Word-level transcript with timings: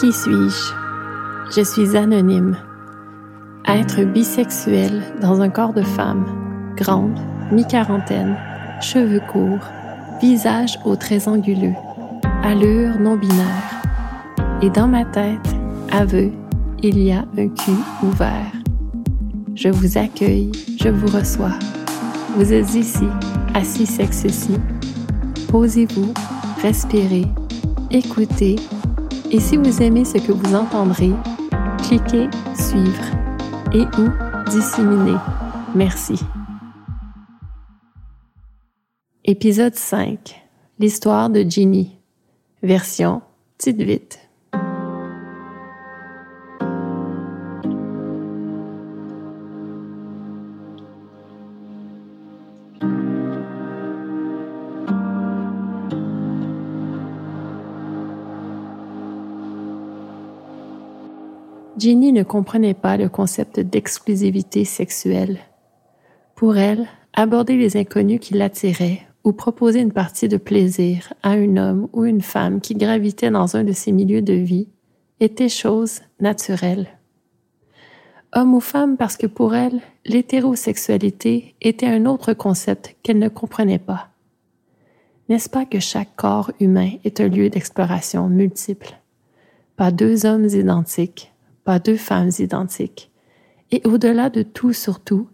Qui 0.00 0.14
suis-je? 0.14 0.72
Je 1.54 1.62
suis 1.62 1.94
anonyme. 1.94 2.56
Être 3.66 4.02
bisexuel 4.04 5.02
dans 5.20 5.42
un 5.42 5.50
corps 5.50 5.74
de 5.74 5.82
femme, 5.82 6.24
grande, 6.74 7.18
mi-quarantaine, 7.52 8.34
cheveux 8.80 9.20
courts, 9.30 9.68
visage 10.22 10.78
aux 10.86 10.96
traits 10.96 11.28
anguleux, 11.28 11.74
allure 12.42 12.98
non 12.98 13.16
binaire. 13.16 13.82
Et 14.62 14.70
dans 14.70 14.88
ma 14.88 15.04
tête, 15.04 15.54
aveu, 15.92 16.32
il 16.82 16.98
y 16.98 17.12
a 17.12 17.26
un 17.36 17.48
cul 17.48 17.82
ouvert. 18.02 18.52
Je 19.54 19.68
vous 19.68 19.98
accueille, 19.98 20.50
je 20.82 20.88
vous 20.88 21.14
reçois. 21.14 21.58
Vous 22.36 22.54
êtes 22.54 22.74
ici, 22.74 23.04
assis 23.52 23.84
sexe 23.84 24.24
ici. 24.24 24.56
Posez-vous, 25.50 26.14
respirez, 26.62 27.26
écoutez, 27.90 28.56
et 29.30 29.40
si 29.40 29.56
vous 29.56 29.82
aimez 29.82 30.04
ce 30.04 30.18
que 30.18 30.32
vous 30.32 30.54
entendrez, 30.54 31.12
cliquez 31.78 32.28
suivre 32.54 33.04
et 33.72 33.82
ou 34.00 34.50
disséminer. 34.50 35.18
Merci. 35.74 36.20
Épisode 39.24 39.74
5. 39.74 40.42
L'histoire 40.78 41.30
de 41.30 41.42
Ginny. 41.42 41.98
Version 42.62 43.22
petite 43.56 43.80
vite. 43.80 44.29
Ginny 61.80 62.12
ne 62.12 62.24
comprenait 62.24 62.74
pas 62.74 62.98
le 62.98 63.08
concept 63.08 63.58
d'exclusivité 63.58 64.66
sexuelle. 64.66 65.38
Pour 66.34 66.58
elle, 66.58 66.86
aborder 67.14 67.56
les 67.56 67.78
inconnus 67.78 68.20
qui 68.20 68.34
l'attiraient 68.34 69.00
ou 69.24 69.32
proposer 69.32 69.80
une 69.80 69.92
partie 69.92 70.28
de 70.28 70.36
plaisir 70.36 71.14
à 71.22 71.30
un 71.30 71.56
homme 71.56 71.88
ou 71.94 72.04
une 72.04 72.20
femme 72.20 72.60
qui 72.60 72.74
gravitait 72.74 73.30
dans 73.30 73.56
un 73.56 73.64
de 73.64 73.72
ses 73.72 73.92
milieux 73.92 74.20
de 74.20 74.34
vie 74.34 74.68
était 75.20 75.48
chose 75.48 76.02
naturelle. 76.20 76.86
Homme 78.34 78.54
ou 78.54 78.60
femme 78.60 78.98
parce 78.98 79.16
que 79.16 79.26
pour 79.26 79.54
elle, 79.54 79.80
l'hétérosexualité 80.04 81.54
était 81.62 81.86
un 81.86 82.04
autre 82.04 82.34
concept 82.34 82.94
qu'elle 83.02 83.18
ne 83.18 83.30
comprenait 83.30 83.78
pas. 83.78 84.10
N'est-ce 85.30 85.48
pas 85.48 85.64
que 85.64 85.80
chaque 85.80 86.14
corps 86.14 86.52
humain 86.60 86.90
est 87.04 87.20
un 87.20 87.28
lieu 87.28 87.48
d'exploration 87.48 88.28
multiple? 88.28 88.98
Pas 89.76 89.90
deux 89.90 90.26
hommes 90.26 90.44
identiques, 90.44 91.29
pas 91.70 91.78
deux 91.78 91.96
femmes 91.96 92.32
identiques. 92.40 93.12
Et 93.70 93.80
au-delà 93.84 94.28
de 94.28 94.42
tout 94.42 94.72
surtout, 94.72 95.28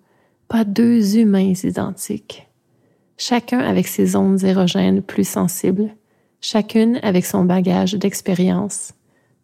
pas 0.48 0.64
deux 0.64 1.16
humains 1.16 1.54
identiques. 1.64 2.46
Chacun 3.16 3.60
avec 3.60 3.86
ses 3.88 4.16
ondes 4.16 4.44
érogènes 4.44 5.00
plus 5.00 5.26
sensibles, 5.26 5.96
chacune 6.42 7.00
avec 7.02 7.24
son 7.24 7.46
bagage 7.46 7.94
d'expérience, 7.94 8.92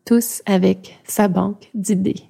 tous 0.05 0.43
avec 0.45 1.01
sa 1.05 1.29
banque 1.29 1.71
d'idées. 1.73 2.25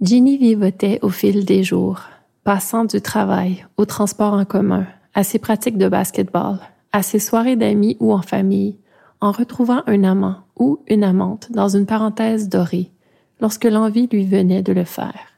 Ginny 0.00 0.38
vivotait 0.38 0.98
au 1.02 1.10
fil 1.10 1.44
des 1.44 1.62
jours, 1.64 2.00
passant 2.44 2.86
du 2.86 3.02
travail 3.02 3.66
au 3.76 3.84
transport 3.84 4.32
en 4.32 4.46
commun, 4.46 4.86
à 5.12 5.22
ses 5.22 5.38
pratiques 5.38 5.76
de 5.76 5.90
basketball, 5.90 6.60
à 6.92 7.02
ses 7.02 7.18
soirées 7.18 7.56
d'amis 7.56 7.98
ou 8.00 8.14
en 8.14 8.22
famille, 8.22 8.78
en 9.20 9.32
retrouvant 9.32 9.82
un 9.86 10.02
amant 10.02 10.36
ou 10.56 10.78
une 10.86 11.04
amante 11.04 11.52
dans 11.52 11.68
une 11.68 11.84
parenthèse 11.84 12.48
dorée, 12.48 12.90
lorsque 13.42 13.64
l'envie 13.64 14.08
lui 14.10 14.24
venait 14.24 14.62
de 14.62 14.72
le 14.72 14.84
faire. 14.84 15.32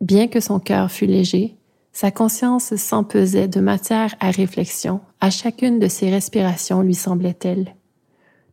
Bien 0.00 0.28
que 0.28 0.40
son 0.40 0.60
cœur 0.60 0.90
fût 0.90 1.06
léger, 1.06 1.56
sa 1.92 2.12
conscience 2.12 2.76
s'empesait 2.76 3.48
de 3.48 3.60
matière 3.60 4.14
à 4.20 4.30
réflexion 4.30 5.00
à 5.20 5.30
chacune 5.30 5.80
de 5.80 5.88
ses 5.88 6.10
respirations 6.10 6.80
lui 6.80 6.94
semblait-elle. 6.94 7.74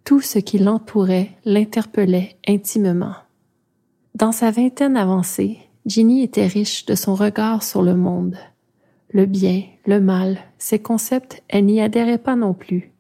Tout 0.04 0.20
ce 0.20 0.40
qui 0.40 0.58
l'entourait 0.58 1.30
l'interpellait 1.46 2.38
intimement. 2.48 3.14
Dans 4.16 4.32
sa 4.32 4.50
vingtaine 4.50 4.98
avancée, 4.98 5.60
Ginny 5.86 6.24
était 6.24 6.48
riche 6.48 6.86
de 6.88 6.96
son 6.96 7.14
regard 7.14 7.62
sur 7.62 7.84
le 7.84 7.96
monde. 7.96 8.36
Le 9.12 9.28
bien, 9.28 9.62
le 9.86 10.00
mal, 10.00 10.40
ces 10.58 10.80
concepts, 10.80 11.44
elle 11.50 11.66
n'y 11.66 11.82
adhérait 11.82 12.18
pas 12.18 12.36
non 12.36 12.56
plus. 12.56 12.94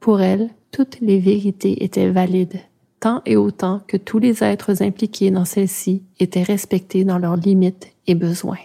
Pour 0.00 0.20
elle, 0.20 0.50
toutes 0.70 1.00
les 1.00 1.18
vérités 1.18 1.82
étaient 1.82 2.10
valides, 2.10 2.60
tant 3.02 3.20
et 3.26 3.36
autant 3.36 3.80
que 3.88 3.96
tous 3.96 4.20
les 4.20 4.44
êtres 4.44 4.80
impliqués 4.80 5.32
dans 5.32 5.44
celle-ci 5.44 6.04
étaient 6.20 6.44
respectés 6.44 7.04
dans 7.04 7.18
leurs 7.18 7.36
limites 7.36 7.88
et 8.06 8.14
besoins. 8.14 8.60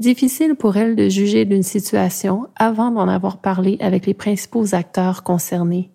Difficile 0.00 0.56
pour 0.56 0.76
elle 0.76 0.96
de 0.96 1.08
juger 1.08 1.44
d'une 1.44 1.62
situation 1.62 2.48
avant 2.56 2.90
d'en 2.90 3.06
avoir 3.06 3.38
parlé 3.38 3.76
avec 3.80 4.06
les 4.06 4.14
principaux 4.14 4.74
acteurs 4.74 5.22
concernés, 5.22 5.90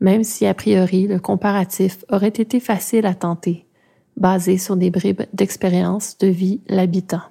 même 0.00 0.24
si 0.24 0.46
a 0.46 0.54
priori 0.54 1.06
le 1.06 1.18
comparatif 1.18 2.04
aurait 2.10 2.28
été 2.28 2.58
facile 2.58 3.04
à 3.04 3.14
tenter, 3.14 3.66
basé 4.16 4.56
sur 4.56 4.76
des 4.76 4.90
bribes 4.90 5.22
d'expérience 5.34 6.16
de 6.16 6.28
vie 6.28 6.62
l'habitant. 6.68 7.22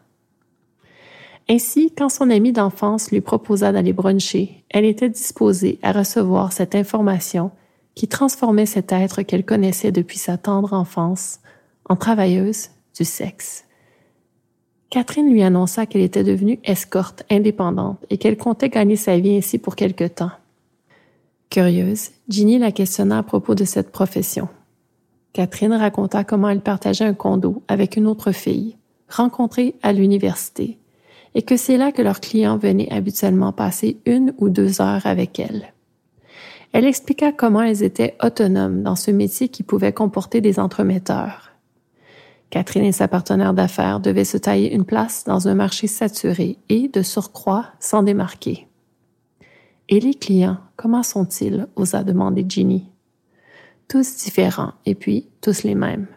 Ainsi, 1.49 1.91
quand 1.97 2.09
son 2.09 2.29
amie 2.29 2.51
d'enfance 2.51 3.09
lui 3.09 3.21
proposa 3.21 3.71
d'aller 3.71 3.93
bruncher, 3.93 4.63
elle 4.69 4.85
était 4.85 5.09
disposée 5.09 5.79
à 5.81 5.93
recevoir 5.93 6.53
cette 6.53 6.75
information 6.75 7.49
qui 7.95 8.07
transformait 8.07 8.65
cet 8.65 8.91
être 8.91 9.21
qu'elle 9.23 9.45
connaissait 9.45 9.91
depuis 9.91 10.17
sa 10.17 10.37
tendre 10.37 10.73
enfance 10.73 11.39
en 11.87 11.95
travailleuse 11.95 12.69
du 12.95 13.05
sexe. 13.05 13.65
Catherine 14.89 15.31
lui 15.31 15.43
annonça 15.43 15.85
qu'elle 15.85 16.01
était 16.01 16.23
devenue 16.23 16.59
escorte 16.63 17.23
indépendante 17.29 18.03
et 18.09 18.17
qu'elle 18.17 18.37
comptait 18.37 18.69
gagner 18.69 18.95
sa 18.95 19.17
vie 19.19 19.37
ainsi 19.37 19.59
pour 19.59 19.75
quelque 19.75 20.05
temps. 20.05 20.31
Curieuse, 21.49 22.09
Ginny 22.27 22.57
la 22.57 22.71
questionna 22.71 23.19
à 23.19 23.23
propos 23.23 23.55
de 23.55 23.65
cette 23.65 23.91
profession. 23.91 24.49
Catherine 25.33 25.73
raconta 25.73 26.23
comment 26.23 26.49
elle 26.49 26.61
partageait 26.61 27.05
un 27.05 27.13
condo 27.13 27.61
avec 27.67 27.97
une 27.97 28.07
autre 28.07 28.31
fille, 28.31 28.77
rencontrée 29.09 29.75
à 29.83 29.93
l'université, 29.93 30.79
et 31.35 31.43
que 31.43 31.57
c'est 31.57 31.77
là 31.77 31.91
que 31.91 32.01
leurs 32.01 32.19
clients 32.19 32.57
venaient 32.57 32.91
habituellement 32.91 33.51
passer 33.51 33.97
une 34.05 34.33
ou 34.39 34.49
deux 34.49 34.81
heures 34.81 35.05
avec 35.05 35.39
elle. 35.39 35.73
Elle 36.71 36.85
expliqua 36.85 37.31
comment 37.31 37.61
elles 37.61 37.83
étaient 37.83 38.15
autonomes 38.23 38.83
dans 38.83 38.95
ce 38.95 39.11
métier 39.11 39.49
qui 39.49 39.63
pouvait 39.63 39.93
comporter 39.93 40.39
des 40.39 40.59
entremetteurs. 40.59 41.51
Catherine 42.49 42.83
et 42.83 42.91
sa 42.91 43.07
partenaire 43.07 43.53
d'affaires 43.53 43.99
devaient 43.99 44.25
se 44.25 44.37
tailler 44.37 44.73
une 44.73 44.85
place 44.85 45.23
dans 45.25 45.47
un 45.47 45.55
marché 45.55 45.87
saturé 45.87 46.57
et, 46.69 46.87
de 46.87 47.01
surcroît, 47.01 47.67
s'en 47.79 48.03
démarquer. 48.03 48.67
Et 49.87 49.99
les 49.99 50.13
clients, 50.13 50.57
comment 50.75 51.03
sont-ils 51.03 51.67
osa 51.75 52.03
demander 52.03 52.45
Ginny. 52.47 52.85
Tous 53.87 54.17
différents 54.17 54.73
et 54.85 54.93
puis 54.93 55.27
tous 55.41 55.63
les 55.63 55.75
mêmes. 55.75 56.07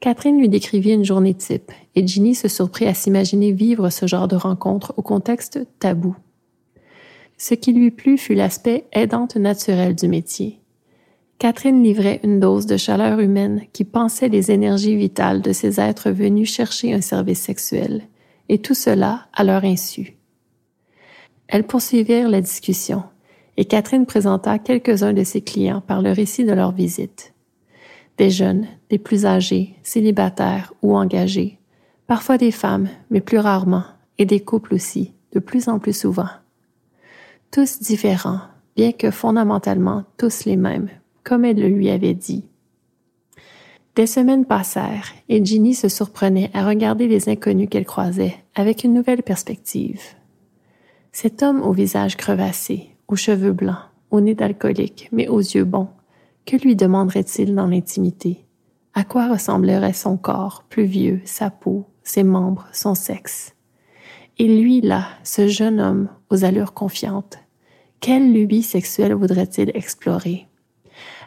Catherine 0.00 0.38
lui 0.38 0.48
décrivit 0.48 0.92
une 0.92 1.04
journée 1.04 1.34
type 1.34 1.72
et 1.94 2.06
Ginny 2.06 2.34
se 2.34 2.48
surprit 2.48 2.86
à 2.86 2.94
s'imaginer 2.94 3.52
vivre 3.52 3.90
ce 3.90 4.06
genre 4.06 4.28
de 4.28 4.36
rencontre 4.36 4.94
au 4.96 5.02
contexte 5.02 5.66
tabou. 5.78 6.16
Ce 7.38 7.54
qui 7.54 7.72
lui 7.72 7.90
plut 7.90 8.18
fut 8.18 8.34
l'aspect 8.34 8.86
aidante 8.92 9.36
naturel 9.36 9.94
du 9.94 10.08
métier. 10.08 10.60
Catherine 11.38 11.82
livrait 11.82 12.20
une 12.24 12.40
dose 12.40 12.66
de 12.66 12.76
chaleur 12.76 13.20
humaine 13.20 13.62
qui 13.72 13.84
pensait 13.84 14.28
les 14.28 14.50
énergies 14.50 14.96
vitales 14.96 15.42
de 15.42 15.52
ces 15.52 15.80
êtres 15.80 16.10
venus 16.10 16.50
chercher 16.50 16.94
un 16.94 17.02
service 17.02 17.40
sexuel, 17.40 18.08
et 18.48 18.58
tout 18.58 18.74
cela 18.74 19.26
à 19.34 19.44
leur 19.44 19.64
insu. 19.64 20.16
Elles 21.48 21.66
poursuivirent 21.66 22.30
la 22.30 22.40
discussion, 22.40 23.02
et 23.58 23.66
Catherine 23.66 24.06
présenta 24.06 24.58
quelques-uns 24.58 25.12
de 25.12 25.24
ses 25.24 25.42
clients 25.42 25.82
par 25.82 26.00
le 26.00 26.12
récit 26.12 26.44
de 26.44 26.52
leur 26.52 26.72
visite 26.72 27.34
des 28.16 28.30
jeunes, 28.30 28.66
des 28.90 28.98
plus 28.98 29.26
âgés, 29.26 29.74
célibataires 29.82 30.72
ou 30.82 30.96
engagés, 30.96 31.58
parfois 32.06 32.38
des 32.38 32.50
femmes, 32.50 32.88
mais 33.10 33.20
plus 33.20 33.38
rarement, 33.38 33.84
et 34.18 34.24
des 34.24 34.40
couples 34.40 34.74
aussi, 34.74 35.12
de 35.32 35.38
plus 35.38 35.68
en 35.68 35.78
plus 35.78 35.96
souvent. 35.96 36.28
Tous 37.56 37.80
différents, 37.80 38.40
bien 38.76 38.92
que 38.92 39.10
fondamentalement 39.10 40.04
tous 40.18 40.44
les 40.44 40.56
mêmes, 40.56 40.90
comme 41.24 41.46
elle 41.46 41.58
le 41.58 41.68
lui 41.68 41.88
avait 41.88 42.12
dit. 42.12 42.50
Des 43.94 44.06
semaines 44.06 44.44
passèrent 44.44 45.14
et 45.30 45.42
Ginny 45.42 45.72
se 45.72 45.88
surprenait 45.88 46.50
à 46.52 46.66
regarder 46.66 47.08
les 47.08 47.30
inconnus 47.30 47.70
qu'elle 47.70 47.86
croisait 47.86 48.36
avec 48.54 48.84
une 48.84 48.92
nouvelle 48.92 49.22
perspective. 49.22 50.02
Cet 51.12 51.42
homme 51.42 51.62
au 51.62 51.72
visage 51.72 52.18
crevassé, 52.18 52.90
aux 53.08 53.16
cheveux 53.16 53.52
blancs, 53.52 53.88
au 54.10 54.20
nez 54.20 54.34
d'alcoolique, 54.34 55.08
mais 55.10 55.26
aux 55.26 55.40
yeux 55.40 55.64
bons, 55.64 55.88
que 56.44 56.56
lui 56.56 56.76
demanderait-il 56.76 57.54
dans 57.54 57.68
l'intimité? 57.68 58.44
À 58.92 59.02
quoi 59.02 59.28
ressemblerait 59.28 59.94
son 59.94 60.18
corps, 60.18 60.64
plus 60.68 60.84
vieux, 60.84 61.22
sa 61.24 61.48
peau, 61.48 61.86
ses 62.02 62.22
membres, 62.22 62.66
son 62.74 62.94
sexe? 62.94 63.54
Et 64.36 64.46
lui, 64.46 64.82
là, 64.82 65.06
ce 65.24 65.48
jeune 65.48 65.80
homme 65.80 66.10
aux 66.28 66.44
allures 66.44 66.74
confiantes, 66.74 67.38
quelle 68.06 68.32
lubie 68.32 68.62
sexuelle 68.62 69.14
voudrait-il 69.14 69.72
explorer? 69.74 70.46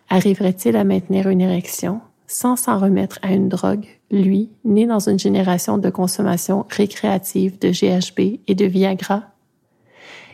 Arriverait-il 0.07 0.77
à 0.77 0.85
maintenir 0.85 1.27
une 1.27 1.41
érection 1.41 1.99
sans 2.25 2.55
s'en 2.55 2.79
remettre 2.79 3.19
à 3.21 3.33
une 3.33 3.49
drogue, 3.49 3.85
lui, 4.11 4.49
né 4.63 4.85
dans 4.85 5.09
une 5.09 5.19
génération 5.19 5.77
de 5.77 5.89
consommation 5.89 6.65
récréative 6.69 7.59
de 7.59 7.71
GHB 7.71 8.39
et 8.47 8.55
de 8.55 8.63
Viagra? 8.63 9.23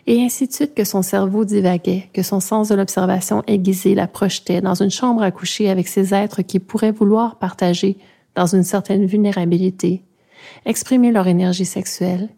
Et 0.06 0.22
ainsi 0.22 0.46
de 0.46 0.54
suite 0.54 0.76
que 0.76 0.84
son 0.84 1.02
cerveau 1.02 1.46
divaguait, 1.46 2.12
que 2.14 2.22
son 2.22 2.40
sens 2.40 2.70
de 2.70 2.76
l'observation 2.76 3.42
aiguisé 3.48 3.96
la 3.96 4.06
projetait 4.06 4.62
dans 4.62 4.76
une 4.76 4.92
chambre 4.92 5.24
à 5.24 5.32
coucher 5.32 5.72
avec 5.72 5.88
ces 5.88 6.14
êtres 6.14 6.44
qui 6.44 6.60
pourraient 6.60 6.92
vouloir 6.92 7.40
partager 7.40 7.98
dans 8.36 8.46
une 8.46 8.62
certaine 8.62 9.08
vulnérabilité, 9.08 10.04
exprimer 10.68 11.12
leur 11.12 11.26
énergie 11.26 11.66
sexuelle 11.66 12.30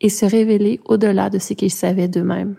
et 0.00 0.08
se 0.08 0.26
révéler 0.26 0.80
au-delà 0.86 1.30
de 1.30 1.38
ce 1.38 1.52
qu'ils 1.52 1.70
savaient 1.70 2.08
d'eux-mêmes. 2.08 2.56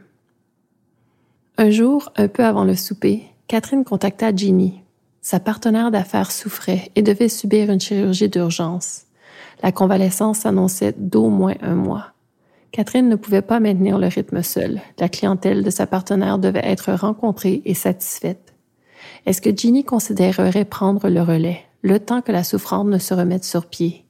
Un 1.58 1.70
jour, 1.70 2.12
un 2.18 2.28
peu 2.28 2.44
avant 2.44 2.66
le 2.66 2.76
souper, 2.76 3.24
Catherine 3.48 3.86
contacta 3.86 4.36
Ginny. 4.36 4.82
Sa 5.22 5.40
partenaire 5.40 5.90
d'affaires 5.90 6.34
souffrait 6.34 6.92
et 6.96 7.02
devait 7.02 7.30
subir 7.30 7.72
une 7.72 7.80
chirurgie 7.80 8.28
d'urgence. 8.28 9.04
La 9.64 9.72
convalescence 9.72 10.40
s'annonçait 10.40 10.94
d'au 10.98 11.30
moins 11.30 11.56
un 11.62 11.76
mois. 11.76 12.08
Catherine 12.74 13.08
ne 13.08 13.16
pouvait 13.16 13.42
pas 13.42 13.62
maintenir 13.62 13.98
le 13.98 14.08
rythme 14.08 14.44
seule. 14.44 14.82
La 15.00 15.08
clientèle 15.08 15.64
de 15.64 15.70
sa 15.70 15.88
partenaire 15.88 16.40
devait 16.40 16.60
être 16.62 16.92
rencontrée 16.92 17.62
et 17.64 17.74
satisfaite. 17.74 18.54
Est-ce 19.26 19.42
que 19.42 19.56
Ginny 19.56 19.86
considérerait 19.86 20.66
prendre 20.66 21.08
le 21.08 21.22
relais, 21.22 21.64
le 21.84 22.00
temps 22.02 22.22
que 22.22 22.34
la 22.34 22.44
souffrante 22.44 22.88
ne 22.88 22.98
se 22.98 23.14
remette 23.14 23.46
sur 23.46 23.68
pied? 23.68 24.04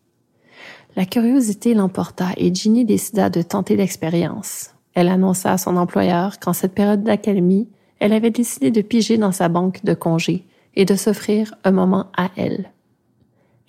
La 0.95 1.05
curiosité 1.05 1.75
l'emporta 1.75 2.29
et 2.37 2.51
Ginny 2.51 2.85
décida 2.85 3.29
de 3.29 3.43
tenter 3.43 3.75
l'expérience. 3.75 4.71
Elle 4.95 5.09
annonça 5.09 5.51
à 5.51 5.57
son 5.57 5.77
employeur 5.77 6.39
qu'en 6.39 6.53
cette 6.53 6.73
période 6.73 7.03
d'accalmie, 7.03 7.67
elle 7.99 8.13
avait 8.13 8.31
décidé 8.31 8.71
de 8.71 8.81
piger 8.81 9.17
dans 9.17 9.31
sa 9.33 9.49
banque 9.49 9.83
de 9.83 9.93
congés 9.93 10.45
et 10.75 10.85
de 10.85 10.95
s'offrir 10.95 11.53
un 11.63 11.71
moment 11.71 12.07
à 12.17 12.31
elle. 12.37 12.71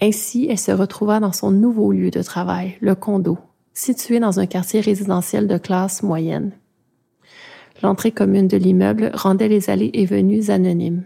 Ainsi, 0.00 0.46
elle 0.50 0.58
se 0.58 0.72
retrouva 0.72 1.20
dans 1.20 1.32
son 1.32 1.50
nouveau 1.50 1.92
lieu 1.92 2.10
de 2.10 2.22
travail, 2.22 2.76
le 2.80 2.94
condo, 2.94 3.38
situé 3.74 4.20
dans 4.20 4.40
un 4.40 4.46
quartier 4.46 4.80
résidentiel 4.80 5.48
de 5.48 5.58
classe 5.58 6.02
moyenne. 6.02 6.52
L'entrée 7.82 8.12
commune 8.12 8.48
de 8.48 8.56
l'immeuble 8.56 9.10
rendait 9.14 9.48
les 9.48 9.68
allées 9.68 9.90
et 9.94 10.06
venues 10.06 10.50
anonymes. 10.50 11.04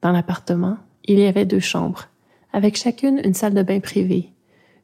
Dans 0.00 0.12
l'appartement, 0.12 0.76
il 1.04 1.18
y 1.18 1.26
avait 1.26 1.44
deux 1.44 1.60
chambres, 1.60 2.08
avec 2.52 2.76
chacune 2.76 3.20
une 3.24 3.34
salle 3.34 3.54
de 3.54 3.62
bain 3.62 3.80
privée, 3.80 4.33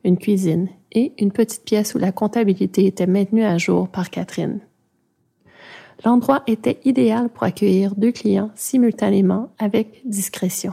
une 0.04 0.18
cuisine 0.18 0.68
et 0.92 1.12
une 1.18 1.32
petite 1.32 1.64
pièce 1.64 1.94
où 1.94 1.98
la 1.98 2.12
comptabilité 2.12 2.86
était 2.86 3.06
maintenue 3.06 3.44
à 3.44 3.58
jour 3.58 3.88
par 3.88 4.10
Catherine. 4.10 4.60
L'endroit 6.04 6.42
était 6.46 6.80
idéal 6.84 7.28
pour 7.28 7.42
accueillir 7.42 7.94
deux 7.94 8.12
clients 8.12 8.50
simultanément 8.54 9.52
avec 9.58 10.00
discrétion. 10.04 10.72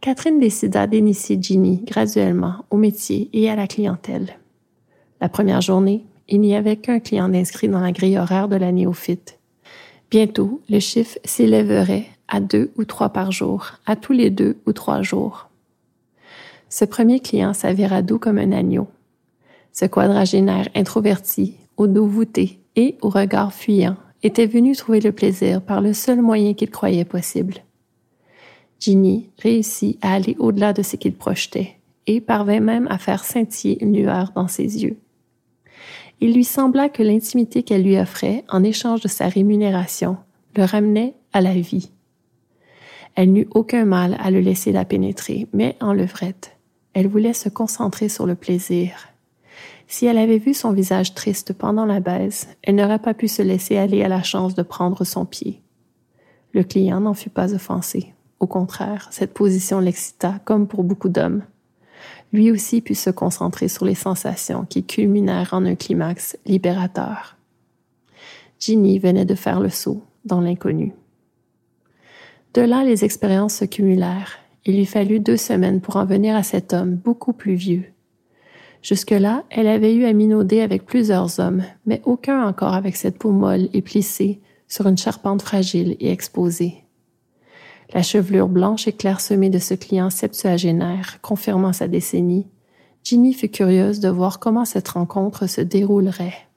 Catherine 0.00 0.38
décida 0.38 0.86
d'initier 0.86 1.38
Ginny 1.40 1.82
graduellement 1.84 2.64
au 2.70 2.76
métier 2.76 3.30
et 3.32 3.50
à 3.50 3.56
la 3.56 3.66
clientèle. 3.66 4.38
La 5.20 5.28
première 5.28 5.62
journée, 5.62 6.04
il 6.28 6.40
n'y 6.40 6.54
avait 6.54 6.76
qu'un 6.76 7.00
client 7.00 7.32
inscrit 7.32 7.68
dans 7.68 7.80
la 7.80 7.92
grille 7.92 8.18
horaire 8.18 8.48
de 8.48 8.56
la 8.56 8.70
néophyte. 8.70 9.38
Bientôt, 10.10 10.60
le 10.68 10.78
chiffre 10.78 11.18
s'élèverait 11.24 12.06
à 12.28 12.40
deux 12.40 12.70
ou 12.76 12.84
trois 12.84 13.08
par 13.08 13.32
jour, 13.32 13.72
à 13.86 13.96
tous 13.96 14.12
les 14.12 14.30
deux 14.30 14.58
ou 14.66 14.72
trois 14.72 15.02
jours. 15.02 15.48
Ce 16.76 16.84
premier 16.84 17.20
client 17.20 17.54
s'avéra 17.54 18.02
doux 18.02 18.18
comme 18.18 18.36
un 18.38 18.50
agneau. 18.50 18.88
Ce 19.72 19.84
quadragénaire 19.84 20.68
introverti, 20.74 21.54
au 21.76 21.86
dos 21.86 22.04
voûté 22.04 22.58
et 22.74 22.96
au 23.00 23.10
regard 23.10 23.52
fuyant, 23.52 23.94
était 24.24 24.46
venu 24.46 24.74
trouver 24.74 24.98
le 24.98 25.12
plaisir 25.12 25.62
par 25.62 25.80
le 25.80 25.92
seul 25.92 26.20
moyen 26.20 26.52
qu'il 26.52 26.72
croyait 26.72 27.04
possible. 27.04 27.58
Ginny 28.80 29.30
réussit 29.38 30.00
à 30.02 30.14
aller 30.14 30.34
au-delà 30.40 30.72
de 30.72 30.82
ce 30.82 30.96
qu'il 30.96 31.14
projetait 31.14 31.76
et 32.08 32.20
parvint 32.20 32.58
même 32.58 32.88
à 32.90 32.98
faire 32.98 33.22
scintiller 33.22 33.80
une 33.80 33.96
lueur 33.96 34.32
dans 34.34 34.48
ses 34.48 34.82
yeux. 34.82 34.98
Il 36.20 36.34
lui 36.34 36.42
sembla 36.42 36.88
que 36.88 37.04
l'intimité 37.04 37.62
qu'elle 37.62 37.84
lui 37.84 38.00
offrait 38.00 38.42
en 38.48 38.64
échange 38.64 39.00
de 39.00 39.06
sa 39.06 39.28
rémunération 39.28 40.16
le 40.56 40.64
ramenait 40.64 41.14
à 41.32 41.40
la 41.40 41.54
vie. 41.54 41.92
Elle 43.14 43.32
n'eut 43.32 43.48
aucun 43.54 43.84
mal 43.84 44.16
à 44.18 44.32
le 44.32 44.40
laisser 44.40 44.72
la 44.72 44.84
pénétrer, 44.84 45.46
mais 45.52 45.76
en 45.80 45.92
levrette. 45.92 46.53
Elle 46.94 47.08
voulait 47.08 47.32
se 47.32 47.48
concentrer 47.48 48.08
sur 48.08 48.24
le 48.24 48.34
plaisir. 48.34 49.08
Si 49.86 50.06
elle 50.06 50.18
avait 50.18 50.38
vu 50.38 50.54
son 50.54 50.72
visage 50.72 51.14
triste 51.14 51.52
pendant 51.52 51.84
la 51.84 52.00
baise, 52.00 52.48
elle 52.62 52.76
n'aurait 52.76 52.98
pas 52.98 53.14
pu 53.14 53.28
se 53.28 53.42
laisser 53.42 53.76
aller 53.76 54.02
à 54.02 54.08
la 54.08 54.22
chance 54.22 54.54
de 54.54 54.62
prendre 54.62 55.04
son 55.04 55.26
pied. 55.26 55.60
Le 56.52 56.62
client 56.62 57.00
n'en 57.00 57.14
fut 57.14 57.30
pas 57.30 57.52
offensé. 57.52 58.14
Au 58.40 58.46
contraire, 58.46 59.08
cette 59.10 59.34
position 59.34 59.80
l'excita 59.80 60.40
comme 60.44 60.66
pour 60.68 60.84
beaucoup 60.84 61.08
d'hommes. 61.08 61.42
Lui 62.32 62.50
aussi 62.50 62.80
put 62.80 62.94
se 62.94 63.10
concentrer 63.10 63.68
sur 63.68 63.84
les 63.84 63.94
sensations 63.94 64.64
qui 64.64 64.84
culminèrent 64.84 65.52
en 65.52 65.64
un 65.66 65.74
climax 65.74 66.36
libérateur. 66.46 67.36
Ginny 68.58 68.98
venait 68.98 69.24
de 69.24 69.34
faire 69.34 69.60
le 69.60 69.70
saut 69.70 70.02
dans 70.24 70.40
l'inconnu. 70.40 70.92
De 72.54 72.62
là, 72.62 72.84
les 72.84 73.04
expériences 73.04 73.56
se 73.56 73.64
cumulèrent. 73.64 74.38
Il 74.66 74.76
lui 74.76 74.86
fallut 74.86 75.20
deux 75.20 75.36
semaines 75.36 75.80
pour 75.80 75.96
en 75.96 76.06
venir 76.06 76.34
à 76.34 76.42
cet 76.42 76.72
homme 76.72 76.94
beaucoup 76.94 77.34
plus 77.34 77.54
vieux. 77.54 77.84
Jusque-là, 78.80 79.44
elle 79.50 79.66
avait 79.66 79.94
eu 79.94 80.04
à 80.04 80.12
minauder 80.12 80.60
avec 80.60 80.86
plusieurs 80.86 81.38
hommes, 81.38 81.62
mais 81.86 82.00
aucun 82.04 82.46
encore 82.46 82.74
avec 82.74 82.96
cette 82.96 83.18
peau 83.18 83.30
molle 83.30 83.68
et 83.72 83.82
plissée 83.82 84.40
sur 84.68 84.86
une 84.86 84.98
charpente 84.98 85.42
fragile 85.42 85.96
et 86.00 86.10
exposée. 86.10 86.84
La 87.92 88.02
chevelure 88.02 88.48
blanche 88.48 88.88
et 88.88 88.92
clairsemée 88.92 89.50
de 89.50 89.58
ce 89.58 89.74
client 89.74 90.10
septuagénaire, 90.10 91.20
confirmant 91.20 91.72
sa 91.72 91.86
décennie, 91.86 92.46
Ginny 93.04 93.34
fut 93.34 93.50
curieuse 93.50 94.00
de 94.00 94.08
voir 94.08 94.38
comment 94.38 94.64
cette 94.64 94.88
rencontre 94.88 95.46
se 95.46 95.60
déroulerait. 95.60 96.48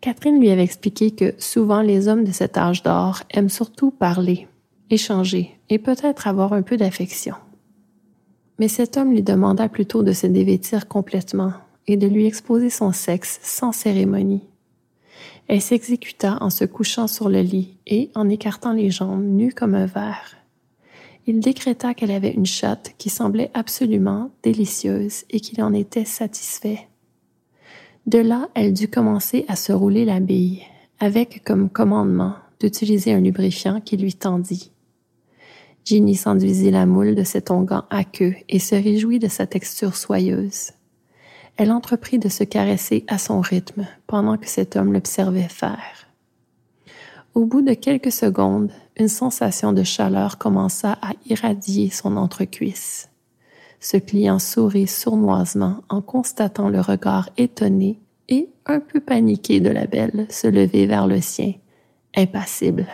Catherine 0.00 0.40
lui 0.40 0.50
avait 0.50 0.62
expliqué 0.62 1.10
que 1.10 1.34
souvent 1.38 1.82
les 1.82 2.06
hommes 2.06 2.24
de 2.24 2.32
cet 2.32 2.56
âge 2.56 2.82
d'or 2.82 3.22
aiment 3.30 3.48
surtout 3.48 3.90
parler, 3.90 4.48
échanger 4.92 5.58
et 5.70 5.78
peut-être 5.78 6.28
avoir 6.28 6.52
un 6.52 6.62
peu 6.62 6.76
d'affection. 6.76 7.34
Mais 8.58 8.68
cet 8.68 8.96
homme 8.96 9.12
lui 9.12 9.22
demanda 9.22 9.68
plutôt 9.68 10.02
de 10.02 10.12
se 10.12 10.26
dévêtir 10.26 10.86
complètement 10.86 11.52
et 11.86 11.96
de 11.96 12.06
lui 12.06 12.26
exposer 12.26 12.70
son 12.70 12.92
sexe 12.92 13.40
sans 13.42 13.72
cérémonie. 13.72 14.44
Elle 15.48 15.60
s'exécuta 15.60 16.38
en 16.40 16.50
se 16.50 16.64
couchant 16.64 17.06
sur 17.06 17.28
le 17.28 17.40
lit 17.40 17.76
et 17.86 18.10
en 18.14 18.28
écartant 18.28 18.72
les 18.72 18.90
jambes 18.90 19.24
nues 19.24 19.52
comme 19.52 19.74
un 19.74 19.86
verre. 19.86 20.36
Il 21.26 21.40
décréta 21.40 21.94
qu'elle 21.94 22.10
avait 22.10 22.32
une 22.32 22.46
chatte 22.46 22.94
qui 22.98 23.10
semblait 23.10 23.50
absolument 23.54 24.30
délicieuse 24.42 25.24
et 25.30 25.40
qu'il 25.40 25.62
en 25.62 25.72
était 25.72 26.04
satisfait. 26.04 26.88
De 28.06 28.18
là, 28.18 28.48
elle 28.54 28.72
dut 28.72 28.88
commencer 28.88 29.44
à 29.46 29.54
se 29.54 29.72
rouler 29.72 30.04
la 30.04 30.18
bille, 30.18 30.62
avec 30.98 31.44
comme 31.44 31.70
commandement 31.70 32.34
d'utiliser 32.58 33.12
un 33.12 33.20
lubrifiant 33.20 33.80
qui 33.80 33.96
lui 33.96 34.14
tendit. 34.14 34.72
Ginny 35.84 36.14
s'enduisit 36.14 36.70
la 36.70 36.86
moule 36.86 37.14
de 37.14 37.24
cet 37.24 37.50
onguent 37.50 37.82
aqueux 37.90 38.34
et 38.48 38.58
se 38.58 38.74
réjouit 38.74 39.18
de 39.18 39.28
sa 39.28 39.46
texture 39.46 39.96
soyeuse 39.96 40.72
elle 41.56 41.70
entreprit 41.70 42.18
de 42.18 42.28
se 42.28 42.44
caresser 42.44 43.04
à 43.08 43.18
son 43.18 43.40
rythme 43.40 43.86
pendant 44.06 44.36
que 44.36 44.48
cet 44.48 44.76
homme 44.76 44.92
l'observait 44.92 45.48
faire. 45.48 46.06
Au 47.34 47.46
bout 47.46 47.62
de 47.62 47.74
quelques 47.74 48.12
secondes, 48.12 48.70
une 48.96 49.08
sensation 49.08 49.72
de 49.72 49.82
chaleur 49.82 50.38
commença 50.38 50.98
à 51.02 51.12
irradier 51.26 51.90
son 51.90 52.16
entrecuisse. 52.16 53.08
Ce 53.80 53.96
client 53.96 54.38
sourit 54.38 54.86
sournoisement 54.86 55.82
en 55.88 56.02
constatant 56.02 56.68
le 56.68 56.80
regard 56.80 57.30
étonné 57.36 57.98
et 58.28 58.48
un 58.66 58.80
peu 58.80 59.00
paniqué 59.00 59.60
de 59.60 59.70
la 59.70 59.86
belle 59.86 60.26
se 60.30 60.46
lever 60.46 60.86
vers 60.86 61.06
le 61.06 61.20
sien, 61.20 61.54
impassible. 62.14 62.86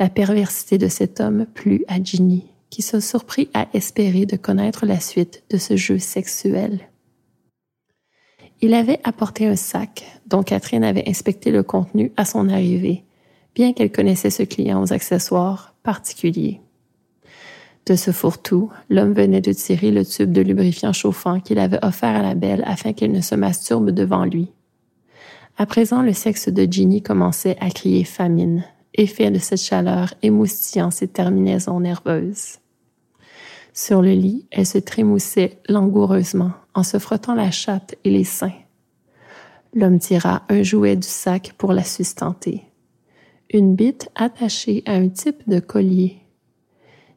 La 0.00 0.08
perversité 0.08 0.78
de 0.78 0.86
cet 0.86 1.20
homme 1.20 1.46
plut 1.54 1.84
à 1.88 2.00
Ginny, 2.00 2.46
qui 2.70 2.82
se 2.82 3.00
surprit 3.00 3.48
à 3.52 3.66
espérer 3.74 4.26
de 4.26 4.36
connaître 4.36 4.86
la 4.86 5.00
suite 5.00 5.42
de 5.50 5.58
ce 5.58 5.76
jeu 5.76 5.98
sexuel. 5.98 6.88
Il 8.60 8.74
avait 8.74 9.00
apporté 9.02 9.48
un 9.48 9.56
sac 9.56 10.04
dont 10.28 10.44
Catherine 10.44 10.84
avait 10.84 11.08
inspecté 11.08 11.50
le 11.50 11.64
contenu 11.64 12.12
à 12.16 12.24
son 12.24 12.48
arrivée, 12.48 13.02
bien 13.56 13.72
qu'elle 13.72 13.90
connaissait 13.90 14.30
ce 14.30 14.44
client 14.44 14.80
aux 14.80 14.92
accessoires 14.92 15.74
particuliers. 15.82 16.60
De 17.84 17.96
ce 17.96 18.12
fourre-tout, 18.12 18.70
l'homme 18.90 19.14
venait 19.14 19.40
de 19.40 19.52
tirer 19.52 19.90
le 19.90 20.04
tube 20.04 20.30
de 20.30 20.42
lubrifiant 20.42 20.92
chauffant 20.92 21.40
qu'il 21.40 21.58
avait 21.58 21.84
offert 21.84 22.14
à 22.14 22.22
la 22.22 22.36
belle 22.36 22.62
afin 22.66 22.92
qu'elle 22.92 23.12
ne 23.12 23.20
se 23.20 23.34
masturbe 23.34 23.90
devant 23.90 24.24
lui. 24.24 24.52
À 25.56 25.66
présent, 25.66 26.02
le 26.02 26.12
sexe 26.12 26.48
de 26.48 26.70
Ginny 26.70 27.02
commençait 27.02 27.56
à 27.58 27.70
crier 27.70 28.04
famine, 28.04 28.64
effet 28.98 29.30
de 29.30 29.38
cette 29.38 29.60
chaleur 29.60 30.12
émoustillant 30.22 30.90
ses 30.90 31.08
terminaisons 31.08 31.80
nerveuses. 31.80 32.58
Sur 33.72 34.02
le 34.02 34.10
lit, 34.10 34.46
elle 34.50 34.66
se 34.66 34.78
trémoussait 34.78 35.60
langoureusement 35.68 36.50
en 36.74 36.82
se 36.82 36.98
frottant 36.98 37.34
la 37.34 37.50
chatte 37.50 37.94
et 38.04 38.10
les 38.10 38.24
seins. 38.24 38.52
L'homme 39.72 39.98
tira 39.98 40.42
un 40.48 40.62
jouet 40.62 40.96
du 40.96 41.06
sac 41.06 41.54
pour 41.56 41.72
la 41.72 41.84
sustenter. 41.84 42.64
une 43.50 43.74
bite 43.74 44.10
attachée 44.14 44.82
à 44.84 44.92
un 44.92 45.08
type 45.08 45.48
de 45.48 45.58
collier. 45.58 46.18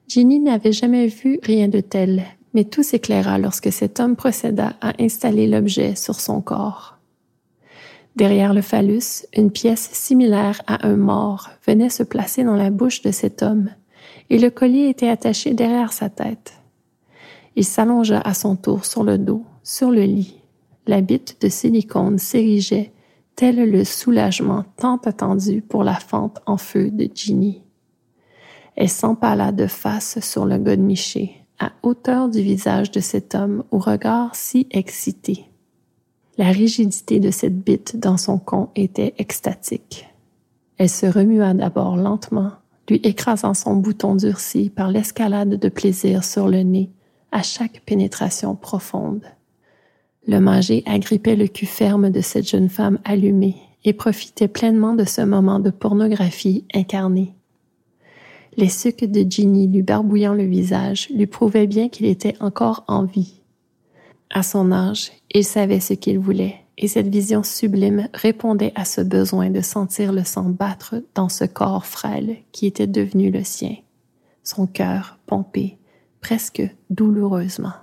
Ginny 0.08 0.40
n'avait 0.40 0.72
jamais 0.72 1.08
vu 1.08 1.40
rien 1.44 1.68
de 1.68 1.82
tel, 1.82 2.24
mais 2.54 2.64
tout 2.64 2.84
s'éclaira 2.84 3.38
lorsque 3.38 3.72
cet 3.72 4.00
homme 4.00 4.16
procéda 4.16 4.76
à 4.80 4.94
installer 5.00 5.48
l'objet 5.48 5.96
sur 5.96 6.16
son 6.16 6.42
corps. 6.42 7.01
Derrière 8.16 8.54
le 8.54 8.62
phallus, 8.62 9.26
une 9.36 9.52
pièce 9.52 9.90
similaire 9.94 10.62
à 10.68 10.88
un 10.88 10.98
mort 10.98 11.50
venait 11.66 11.90
se 11.90 12.04
placer 12.04 12.44
dans 12.44 12.56
la 12.56 12.70
bouche 12.70 13.02
de 13.02 13.12
cet 13.12 13.42
homme, 13.42 13.70
et 14.30 14.38
le 14.38 14.50
collier 14.50 14.90
était 14.90 15.10
attaché 15.10 15.54
derrière 15.54 15.94
sa 15.94 16.10
tête. 16.10 16.54
Il 17.56 17.66
s'allongea 17.66 18.20
à 18.20 18.34
son 18.34 18.56
tour 18.56 18.86
sur 18.86 19.04
le 19.04 19.18
dos, 19.18 19.44
sur 19.64 19.92
le 19.92 20.04
lit. 20.04 20.42
La 20.88 21.02
bite 21.02 21.42
de 21.42 21.50
silicone 21.50 22.18
s'érigeait, 22.18 22.92
tel 23.36 23.70
le 23.70 23.84
soulagement 23.84 24.66
tant 24.78 24.98
attendu 24.98 25.62
pour 25.62 25.84
la 25.84 25.96
fente 25.96 26.40
en 26.46 26.58
feu 26.58 26.92
de 26.92 27.10
Ginny. 27.14 27.62
Elle 28.76 28.90
s'empala 28.90 29.52
de 29.52 29.68
face 29.68 30.20
sur 30.22 30.46
le 30.46 30.58
godemiché, 30.58 31.46
à 31.60 31.72
hauteur 31.84 32.30
du 32.30 32.42
visage 32.42 32.92
de 32.92 33.00
cet 33.00 33.36
homme 33.36 33.64
au 33.72 33.80
regard 33.80 34.36
si 34.36 34.68
excité. 34.72 35.51
La 36.42 36.50
rigidité 36.50 37.20
de 37.20 37.30
cette 37.30 37.60
bite 37.60 37.98
dans 37.98 38.18
son 38.18 38.40
con 38.40 38.70
était 38.76 39.14
extatique. 39.20 40.08
Elle 40.80 40.90
se 40.90 41.06
remua 41.06 41.54
d'abord 41.54 41.98
lentement, 41.98 42.54
lui 42.90 43.00
écrasant 43.04 43.54
son 43.54 43.76
bouton 43.76 44.16
durci 44.16 44.72
par 44.72 44.90
l'escalade 44.90 45.60
de 45.60 45.70
plaisir 45.70 46.24
sur 46.24 46.48
le 46.48 46.64
nez 46.64 46.90
à 47.32 47.44
chaque 47.44 47.84
pénétration 47.86 48.56
profonde. 48.56 49.22
Le 50.26 50.40
manger 50.40 50.82
agrippait 50.88 51.36
le 51.36 51.46
cul 51.46 51.68
ferme 51.68 52.10
de 52.10 52.22
cette 52.22 52.50
jeune 52.50 52.70
femme 52.70 52.98
allumée 53.06 53.58
et 53.86 53.94
profitait 53.94 54.48
pleinement 54.48 54.96
de 54.96 55.04
ce 55.04 55.22
moment 55.22 55.60
de 55.60 55.70
pornographie 55.70 56.66
incarnée. 56.74 57.36
Les 58.58 58.70
sucs 58.70 59.06
de 59.06 59.24
Ginny 59.30 59.68
lui 59.68 59.84
barbouillant 59.84 60.34
le 60.34 60.46
visage 60.46 61.08
lui 61.14 61.28
prouvaient 61.28 61.68
bien 61.68 61.88
qu'il 61.88 62.08
était 62.08 62.36
encore 62.40 62.84
en 62.88 63.04
vie. 63.04 63.41
À 64.34 64.44
son 64.44 64.72
âge, 64.72 65.12
il 65.34 65.44
savait 65.44 65.82
ce 65.82 65.94
qu'il 65.94 66.18
voulait, 66.18 66.56
et 66.78 66.88
cette 66.88 67.10
vision 67.10 67.44
sublime 67.44 68.08
répondait 68.14 68.72
à 68.76 68.86
ce 68.86 69.02
besoin 69.02 69.50
de 69.50 69.60
sentir 69.60 70.14
le 70.14 70.24
sang 70.24 70.44
battre 70.44 70.96
dans 71.16 71.28
ce 71.28 71.44
corps 71.44 71.86
frêle 71.86 72.38
qui 72.54 72.66
était 72.66 72.88
devenu 72.88 73.30
le 73.30 73.44
sien, 73.44 73.76
son 74.44 74.68
cœur 74.68 75.20
pompé, 75.26 75.78
presque 76.22 76.64
douloureusement. 76.90 77.74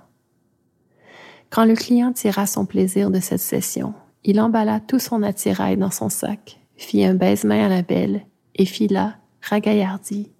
Quand 1.51 1.65
le 1.65 1.75
client 1.75 2.13
tira 2.13 2.47
son 2.47 2.65
plaisir 2.65 3.11
de 3.11 3.19
cette 3.19 3.41
session, 3.41 3.93
il 4.23 4.41
emballa 4.41 4.79
tout 4.79 4.99
son 4.99 5.21
attirail 5.21 5.77
dans 5.77 5.91
son 5.91 6.09
sac, 6.09 6.59
fit 6.77 7.05
un 7.05 7.13
baise-main 7.13 7.67
à 7.67 7.69
la 7.69 7.83
belle 7.83 8.25
et 8.55 8.65
fila, 8.65 9.17
ragaillardi, 9.41 10.31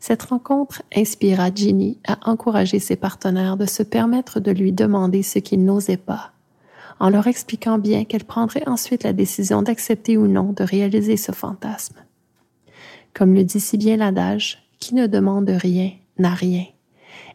cette 0.00 0.22
rencontre 0.22 0.82
inspira 0.94 1.50
Ginny 1.54 1.98
à 2.06 2.30
encourager 2.30 2.78
ses 2.78 2.96
partenaires 2.96 3.56
de 3.56 3.66
se 3.66 3.82
permettre 3.82 4.40
de 4.40 4.50
lui 4.50 4.72
demander 4.72 5.22
ce 5.22 5.38
qu'ils 5.38 5.64
n'osaient 5.64 5.96
pas, 5.96 6.32
en 7.00 7.10
leur 7.10 7.26
expliquant 7.26 7.78
bien 7.78 8.04
qu'elle 8.04 8.24
prendrait 8.24 8.66
ensuite 8.68 9.02
la 9.02 9.12
décision 9.12 9.62
d'accepter 9.62 10.16
ou 10.16 10.26
non 10.26 10.52
de 10.52 10.64
réaliser 10.64 11.16
ce 11.16 11.32
fantasme. 11.32 11.96
Comme 13.14 13.34
le 13.34 13.44
dit 13.44 13.60
si 13.60 13.76
bien 13.76 13.96
l'adage, 13.96 14.68
qui 14.78 14.94
ne 14.94 15.06
demande 15.06 15.48
rien 15.50 15.90
n'a 16.18 16.34
rien. 16.34 16.64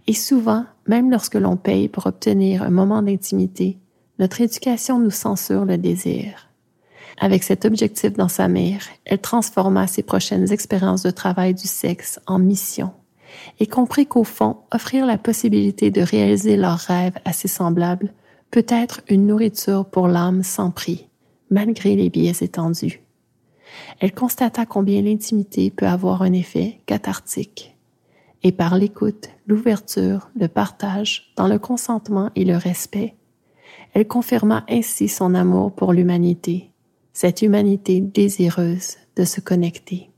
Et 0.08 0.14
souvent, 0.14 0.66
même 0.88 1.12
lorsque 1.12 1.36
l'on 1.36 1.56
paye 1.56 1.88
pour 1.88 2.08
obtenir 2.08 2.64
un 2.64 2.70
moment 2.70 3.02
d'intimité, 3.02 3.78
notre 4.20 4.42
éducation 4.42 5.00
nous 5.00 5.12
censure 5.12 5.66
le 5.66 5.78
désir. 5.78 6.50
Avec 7.24 7.44
cet 7.44 7.64
objectif 7.64 8.12
dans 8.12 8.28
sa 8.28 8.50
mère, 8.50 8.82
elle 9.06 9.22
transforma 9.22 9.88
ses 9.88 10.04
prochaines 10.04 10.52
expériences 10.52 11.04
de 11.04 11.10
travail 11.10 11.54
du 11.54 11.68
sexe 11.68 12.20
en 12.28 12.38
mission 12.38 12.92
et 13.62 13.66
comprit 13.66 14.08
qu'au 14.08 14.26
fond, 14.26 14.58
offrir 14.74 15.06
la 15.06 15.18
possibilité 15.18 15.90
de 15.90 16.02
réaliser 16.02 16.58
leurs 16.58 16.80
rêves 16.80 17.18
à 17.24 17.32
ses 17.32 17.48
semblables 17.48 18.12
peut 18.52 18.66
être 18.68 19.00
une 19.08 19.26
nourriture 19.26 19.86
pour 19.86 20.10
l'âme 20.10 20.44
sans 20.44 20.70
prix, 20.70 21.08
malgré 21.50 21.96
les 21.96 22.10
biais 22.10 22.34
étendus. 22.42 23.02
Elle 24.02 24.14
constata 24.14 24.66
combien 24.66 25.02
l'intimité 25.02 25.72
peut 25.72 25.88
avoir 25.88 26.24
un 26.24 26.34
effet 26.34 26.82
cathartique. 26.88 27.78
Et 28.44 28.52
par 28.52 28.78
l'écoute, 28.78 29.30
l'ouverture, 29.48 30.30
le 30.38 30.50
partage, 30.50 31.32
dans 31.38 31.48
le 31.48 31.58
consentement 31.58 32.32
et 32.36 32.44
le 32.44 32.58
respect, 32.58 33.16
elle 33.94 34.10
confirma 34.10 34.66
ainsi 34.68 35.08
son 35.08 35.36
amour 35.36 35.72
pour 35.72 35.94
l'humanité 35.94 36.73
cette 37.14 37.44
humanité 37.44 38.02
désireuse 38.02 38.98
de 39.16 39.24
se 39.24 39.40
connecter. 39.40 40.10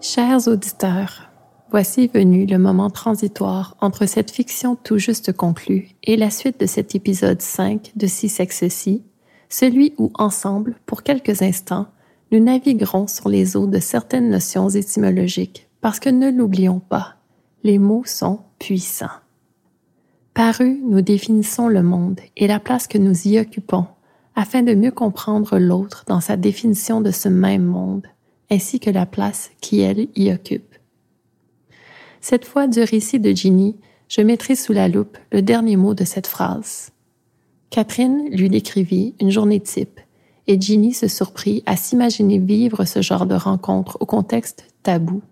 Chers 0.00 0.46
auditeurs, 0.46 1.28
voici 1.70 2.06
venu 2.06 2.46
le 2.46 2.58
moment 2.58 2.88
transitoire 2.88 3.76
entre 3.80 4.06
cette 4.06 4.30
fiction 4.30 4.76
tout 4.76 4.98
juste 4.98 5.32
conclue 5.32 5.88
et 6.04 6.16
la 6.16 6.30
suite 6.30 6.60
de 6.60 6.66
cet 6.66 6.94
épisode 6.94 7.42
5 7.42 7.90
de 7.96 8.06
Si 8.06 8.28
Sexe-ci, 8.28 9.02
celui 9.54 9.94
où 9.98 10.10
ensemble, 10.14 10.74
pour 10.84 11.04
quelques 11.04 11.40
instants, 11.40 11.86
nous 12.32 12.40
naviguerons 12.40 13.06
sur 13.06 13.28
les 13.28 13.56
eaux 13.56 13.68
de 13.68 13.78
certaines 13.78 14.28
notions 14.28 14.68
étymologiques, 14.68 15.68
parce 15.80 16.00
que 16.00 16.08
ne 16.08 16.28
l'oublions 16.28 16.80
pas, 16.80 17.14
les 17.62 17.78
mots 17.78 18.02
sont 18.04 18.40
puissants. 18.58 19.20
Par 20.34 20.56
eux, 20.60 20.76
nous 20.82 21.02
définissons 21.02 21.68
le 21.68 21.84
monde 21.84 22.18
et 22.36 22.48
la 22.48 22.58
place 22.58 22.88
que 22.88 22.98
nous 22.98 23.28
y 23.28 23.38
occupons, 23.38 23.86
afin 24.34 24.64
de 24.64 24.74
mieux 24.74 24.90
comprendre 24.90 25.60
l'autre 25.60 26.02
dans 26.08 26.20
sa 26.20 26.36
définition 26.36 27.00
de 27.00 27.12
ce 27.12 27.28
même 27.28 27.62
monde, 27.62 28.08
ainsi 28.50 28.80
que 28.80 28.90
la 28.90 29.06
place 29.06 29.52
qui, 29.60 29.82
elle, 29.82 30.08
y 30.16 30.32
occupe. 30.32 30.74
Cette 32.20 32.44
fois 32.44 32.66
du 32.66 32.80
récit 32.80 33.20
de 33.20 33.30
Ginny, 33.30 33.76
je 34.08 34.20
mettrai 34.20 34.56
sous 34.56 34.72
la 34.72 34.88
loupe 34.88 35.16
le 35.30 35.42
dernier 35.42 35.76
mot 35.76 35.94
de 35.94 36.04
cette 36.04 36.26
phrase. 36.26 36.90
Catherine 37.74 38.28
lui 38.30 38.48
décrivit 38.48 39.16
une 39.20 39.32
journée 39.32 39.58
type, 39.58 39.98
et 40.46 40.60
Ginny 40.60 40.94
se 40.94 41.08
surprit 41.08 41.64
à 41.66 41.74
s'imaginer 41.74 42.38
vivre 42.38 42.84
ce 42.84 43.02
genre 43.02 43.26
de 43.26 43.34
rencontre 43.34 43.96
au 43.98 44.06
contexte 44.06 44.68
tabou. 44.84 45.22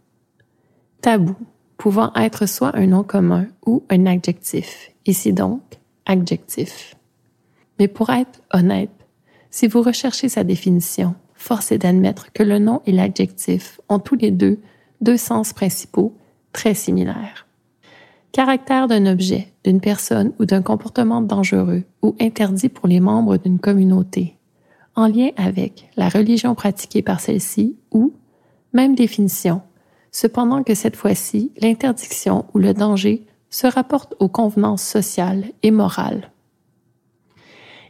Tabou, 1.03 1.37
pouvant 1.77 2.13
être 2.17 2.47
soit 2.47 2.77
un 2.77 2.89
nom 2.89 3.05
commun 3.05 3.47
ou 3.65 3.85
un 3.91 4.07
adjectif, 4.07 4.91
ici 5.07 5.33
donc 5.33 5.63
adjectif. 6.05 6.97
Mais 7.79 7.87
pour 7.87 8.11
être 8.11 8.41
honnête, 8.53 8.91
si 9.53 9.69
vous 9.69 9.81
recherchez 9.81 10.29
sa 10.29 10.43
définition, 10.43 11.15
force 11.35 11.71
est 11.71 11.79
d'admettre 11.79 12.33
que 12.33 12.43
le 12.43 12.59
nom 12.59 12.83
et 12.87 12.93
l'adjectif 12.93 13.81
ont 13.89 14.01
tous 14.01 14.17
les 14.17 14.33
deux 14.33 14.59
deux 15.01 15.17
sens 15.17 15.53
principaux 15.53 16.13
très 16.53 16.75
similaires. 16.75 17.47
Caractère 18.33 18.89
d'un 18.89 19.05
objet, 19.05 19.53
d'une 19.63 19.83
personne 19.83 20.33
ou 20.41 20.47
d'un 20.47 20.63
comportement 20.63 21.21
dangereux 21.21 21.83
ou 22.01 22.17
interdit 22.19 22.71
pour 22.71 22.89
les 22.89 22.99
membres 22.99 23.37
d'une 23.37 23.59
communauté, 23.59 24.39
en 24.97 25.07
lien 25.07 25.29
avec 25.37 25.91
la 25.97 26.09
religion 26.09 26.55
pratiquée 26.55 27.03
par 27.03 27.21
celle-ci 27.21 27.77
ou, 27.91 28.15
même 28.73 28.95
définition, 28.95 29.61
cependant 30.13 30.63
que 30.63 30.75
cette 30.75 30.97
fois-ci, 30.97 31.53
l'interdiction 31.61 32.47
ou 32.55 32.59
le 32.59 32.73
danger 32.73 33.27
se 33.51 33.67
rapporte 33.67 34.15
aux 34.19 34.29
convenances 34.29 34.83
sociales 34.83 35.45
et 35.63 35.71
morales. 35.71 36.31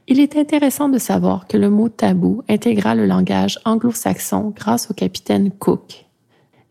Il 0.08 0.18
est 0.18 0.36
intéressant 0.36 0.88
de 0.88 0.98
savoir 0.98 1.46
que 1.46 1.56
le 1.56 1.70
mot 1.70 1.88
tabou 1.88 2.42
intégra 2.48 2.96
le 2.96 3.06
langage 3.06 3.60
anglo-saxon 3.64 4.52
grâce 4.56 4.90
au 4.90 4.94
capitaine 4.94 5.52
Cook, 5.52 6.06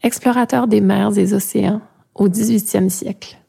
explorateur 0.04 0.68
des 0.68 0.82
mers 0.82 1.18
et 1.18 1.32
océans 1.32 1.80
au 2.16 2.28
XVIIIe 2.28 2.90
siècle. 2.90 3.41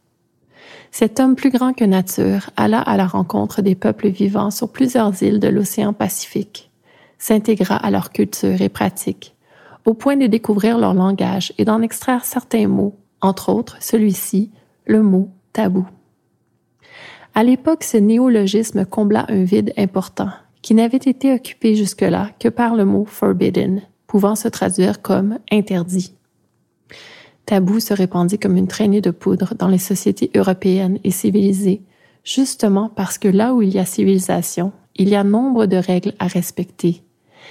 Cet 0.94 1.20
homme 1.20 1.36
plus 1.36 1.48
grand 1.48 1.72
que 1.72 1.86
nature 1.86 2.50
alla 2.54 2.78
à 2.78 2.98
la 2.98 3.06
rencontre 3.06 3.62
des 3.62 3.74
peuples 3.74 4.08
vivant 4.08 4.50
sur 4.50 4.70
plusieurs 4.70 5.22
îles 5.22 5.40
de 5.40 5.48
l'océan 5.48 5.94
Pacifique, 5.94 6.70
s'intégra 7.18 7.76
à 7.76 7.90
leur 7.90 8.10
culture 8.10 8.60
et 8.60 8.68
pratiques, 8.68 9.34
au 9.86 9.94
point 9.94 10.18
de 10.18 10.26
découvrir 10.26 10.76
leur 10.76 10.92
langage 10.92 11.54
et 11.56 11.64
d'en 11.64 11.80
extraire 11.80 12.26
certains 12.26 12.68
mots, 12.68 12.94
entre 13.22 13.48
autres 13.48 13.78
celui-ci, 13.80 14.50
le 14.84 15.02
mot 15.02 15.30
tabou. 15.54 15.88
À 17.34 17.42
l'époque, 17.42 17.84
ce 17.84 17.96
néologisme 17.96 18.84
combla 18.84 19.24
un 19.30 19.44
vide 19.44 19.72
important, 19.78 20.28
qui 20.60 20.74
n'avait 20.74 20.98
été 20.98 21.32
occupé 21.32 21.74
jusque-là 21.74 22.28
que 22.38 22.50
par 22.50 22.74
le 22.74 22.84
mot 22.84 23.06
forbidden, 23.06 23.80
pouvant 24.06 24.34
se 24.34 24.48
traduire 24.48 25.00
comme 25.00 25.38
interdit 25.50 26.14
tabou 27.46 27.80
se 27.80 27.94
répandit 27.94 28.38
comme 28.38 28.56
une 28.56 28.68
traînée 28.68 29.00
de 29.00 29.10
poudre 29.10 29.54
dans 29.58 29.68
les 29.68 29.78
sociétés 29.78 30.30
européennes 30.34 30.98
et 31.04 31.10
civilisées, 31.10 31.82
justement 32.24 32.88
parce 32.88 33.18
que 33.18 33.28
là 33.28 33.54
où 33.54 33.62
il 33.62 33.70
y 33.70 33.78
a 33.78 33.84
civilisation, 33.84 34.72
il 34.96 35.08
y 35.08 35.16
a 35.16 35.24
nombre 35.24 35.66
de 35.66 35.76
règles 35.76 36.14
à 36.18 36.26
respecter, 36.26 37.02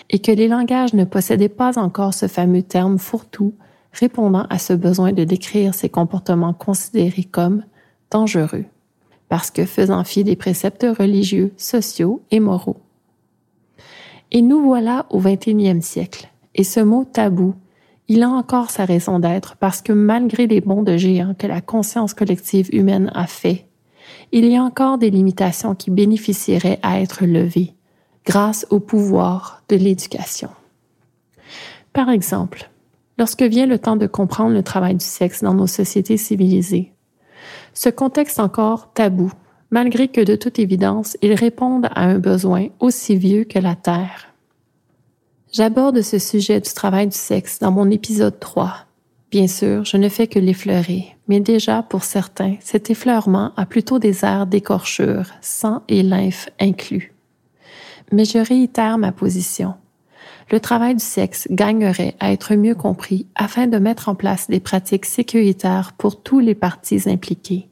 et 0.09 0.19
que 0.19 0.31
les 0.31 0.47
langages 0.47 0.93
ne 0.93 1.03
possédaient 1.03 1.49
pas 1.49 1.77
encore 1.79 2.13
ce 2.13 2.27
fameux 2.27 2.63
terme 2.63 2.97
fourre-tout 2.97 3.53
répondant 3.93 4.45
à 4.49 4.57
ce 4.57 4.73
besoin 4.73 5.11
de 5.11 5.23
décrire 5.23 5.73
ces 5.73 5.89
comportements 5.89 6.53
considérés 6.53 7.25
comme 7.25 7.63
dangereux, 8.09 8.65
parce 9.27 9.51
que 9.51 9.65
faisant 9.65 10.03
fi 10.03 10.23
des 10.23 10.35
préceptes 10.35 10.85
religieux, 10.97 11.53
sociaux 11.57 12.21
et 12.31 12.39
moraux. 12.39 12.77
Et 14.31 14.41
nous 14.41 14.61
voilà 14.61 15.05
au 15.09 15.19
XXIe 15.19 15.81
siècle, 15.81 16.29
et 16.55 16.63
ce 16.63 16.79
mot 16.79 17.03
tabou, 17.03 17.53
il 18.13 18.23
a 18.23 18.29
encore 18.29 18.71
sa 18.71 18.83
raison 18.83 19.19
d'être 19.19 19.55
parce 19.55 19.81
que 19.81 19.93
malgré 19.93 20.45
les 20.45 20.59
bons 20.59 20.83
de 20.83 20.97
géant 20.97 21.33
que 21.33 21.47
la 21.47 21.61
conscience 21.61 22.13
collective 22.13 22.67
humaine 22.73 23.09
a 23.15 23.25
fait, 23.25 23.67
il 24.33 24.43
y 24.47 24.57
a 24.57 24.63
encore 24.63 24.97
des 24.97 25.09
limitations 25.09 25.75
qui 25.75 25.91
bénéficieraient 25.91 26.79
à 26.83 26.99
être 26.99 27.25
levées 27.25 27.73
grâce 28.25 28.67
au 28.69 28.81
pouvoir 28.81 29.63
de 29.69 29.77
l'éducation. 29.77 30.49
Par 31.93 32.09
exemple, 32.09 32.69
lorsque 33.17 33.43
vient 33.43 33.65
le 33.65 33.79
temps 33.79 33.95
de 33.95 34.07
comprendre 34.07 34.55
le 34.55 34.63
travail 34.63 34.95
du 34.95 35.05
sexe 35.05 35.41
dans 35.41 35.53
nos 35.53 35.67
sociétés 35.67 36.17
civilisées. 36.17 36.91
Ce 37.73 37.87
contexte 37.87 38.41
encore 38.41 38.91
tabou, 38.91 39.31
malgré 39.69 40.09
que 40.09 40.19
de 40.19 40.35
toute 40.35 40.59
évidence, 40.59 41.15
il 41.21 41.33
réponde 41.33 41.85
à 41.85 42.03
un 42.03 42.19
besoin 42.19 42.67
aussi 42.81 43.15
vieux 43.15 43.45
que 43.45 43.59
la 43.59 43.75
Terre. 43.75 44.30
J'aborde 45.51 46.01
ce 46.01 46.19
sujet 46.19 46.59
du 46.61 46.71
travail 46.71 47.07
du 47.07 47.17
sexe 47.17 47.59
dans 47.59 47.71
mon 47.71 47.89
épisode 47.89 48.39
3. 48.39 48.85
Bien 49.31 49.47
sûr, 49.47 49.85
je 49.85 49.97
ne 49.97 50.09
fais 50.09 50.27
que 50.27 50.39
l'effleurer, 50.39 51.15
mais 51.27 51.39
déjà, 51.39 51.83
pour 51.83 52.03
certains, 52.03 52.55
cet 52.61 52.89
effleurement 52.89 53.51
a 53.57 53.65
plutôt 53.65 53.99
des 53.99 54.25
airs 54.25 54.47
d'écorchure, 54.47 55.25
sang 55.41 55.83
et 55.87 56.03
lymphe 56.03 56.49
inclus. 56.59 57.13
Mais 58.11 58.25
je 58.25 58.39
réitère 58.39 58.97
ma 58.97 59.11
position 59.11 59.75
le 60.51 60.59
travail 60.59 60.95
du 60.95 61.03
sexe 61.03 61.47
gagnerait 61.49 62.15
à 62.19 62.31
être 62.31 62.55
mieux 62.55 62.75
compris 62.75 63.25
afin 63.35 63.67
de 63.67 63.77
mettre 63.77 64.09
en 64.09 64.15
place 64.15 64.49
des 64.49 64.59
pratiques 64.59 65.05
sécuritaires 65.05 65.93
pour 65.97 66.21
tous 66.21 66.39
les 66.39 66.55
parties 66.55 67.09
impliquées. 67.09 67.69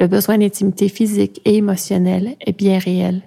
Le 0.00 0.06
besoin 0.06 0.38
d'intimité 0.38 0.88
physique 0.88 1.40
et 1.44 1.56
émotionnelle 1.56 2.36
est 2.40 2.56
bien 2.56 2.78
réel, 2.78 3.22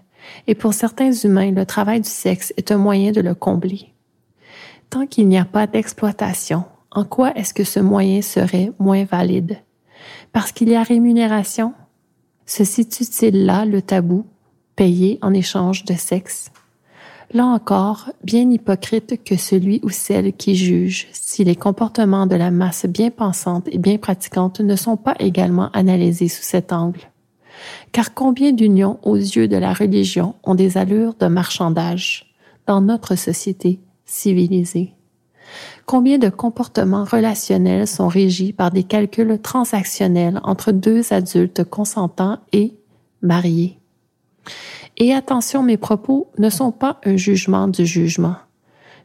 et 0.48 0.56
pour 0.56 0.74
certains 0.74 1.12
humains, 1.12 1.52
le 1.52 1.66
travail 1.66 2.02
du 2.02 2.10
sexe 2.10 2.54
est 2.58 2.72
un 2.72 2.78
moyen 2.78 3.12
de 3.12 3.22
le 3.22 3.36
combler. 3.36 3.94
Tant 4.90 5.06
qu'il 5.06 5.28
n'y 5.28 5.38
a 5.38 5.46
pas 5.46 5.68
d'exploitation, 5.68 6.64
en 6.92 7.06
quoi 7.06 7.36
est-ce 7.36 7.54
que 7.54 7.64
ce 7.64 7.80
moyen 7.80 8.22
serait 8.22 8.72
moins 8.80 9.06
valide? 9.06 9.58
Parce 10.32 10.52
qu'il 10.52 10.70
y 10.70 10.76
a 10.76 10.84
rémunération? 10.84 11.74
Se 12.46 12.64
situe-t-il 12.64 13.46
là 13.46 13.66
le 13.66 13.82
tabou, 13.82 14.26
payé 14.76 15.20
en 15.22 15.34
échange 15.34 15.86
de 15.86 15.94
sexe? 15.94 16.52
là 17.32 17.46
encore, 17.46 18.12
bien 18.24 18.50
hypocrite 18.50 19.24
que 19.24 19.36
celui 19.36 19.80
ou 19.84 19.90
celle 19.90 20.34
qui 20.34 20.56
juge 20.56 21.08
si 21.12 21.44
les 21.44 21.56
comportements 21.56 22.28
de 22.28 22.36
la 22.36 22.52
masse 22.52 22.86
bien 22.86 23.12
pensante 23.12 23.68
et 23.72 23.78
bien 23.78 23.98
pratiquante 23.98 24.62
ne 24.62 24.76
sont 24.76 24.98
pas 24.98 25.16
également 25.20 25.70
analysés 25.72 26.28
sous 26.28 26.44
cet 26.44 26.74
angle. 26.74 27.02
Car 27.92 28.14
combien 28.14 28.52
d'unions 28.52 29.00
aux 29.04 29.16
yeux 29.16 29.48
de 29.48 29.58
la 29.58 29.74
religion 29.74 30.36
ont 30.44 30.56
des 30.56 30.78
allures 30.78 31.16
de 31.20 31.28
marchandage 31.28 32.34
dans 32.68 32.82
notre 32.82 33.16
société 33.16 33.80
civilisée? 34.06 34.94
Combien 35.86 36.20
de 36.20 36.30
comportements 36.30 37.06
relationnels 37.06 37.88
sont 37.88 38.08
régis 38.08 38.52
par 38.52 38.72
des 38.72 38.84
calculs 38.84 39.40
transactionnels 39.42 40.40
entre 40.44 40.72
deux 40.72 41.12
adultes 41.12 41.64
consentants 41.64 42.38
et 42.54 42.76
mariés? 43.22 43.80
Et 44.98 45.14
attention, 45.14 45.64
mes 45.64 45.78
propos 45.78 46.28
ne 46.38 46.50
sont 46.50 46.72
pas 46.72 47.00
un 47.06 47.16
jugement 47.16 47.68
du 47.68 47.86
jugement. 47.86 48.36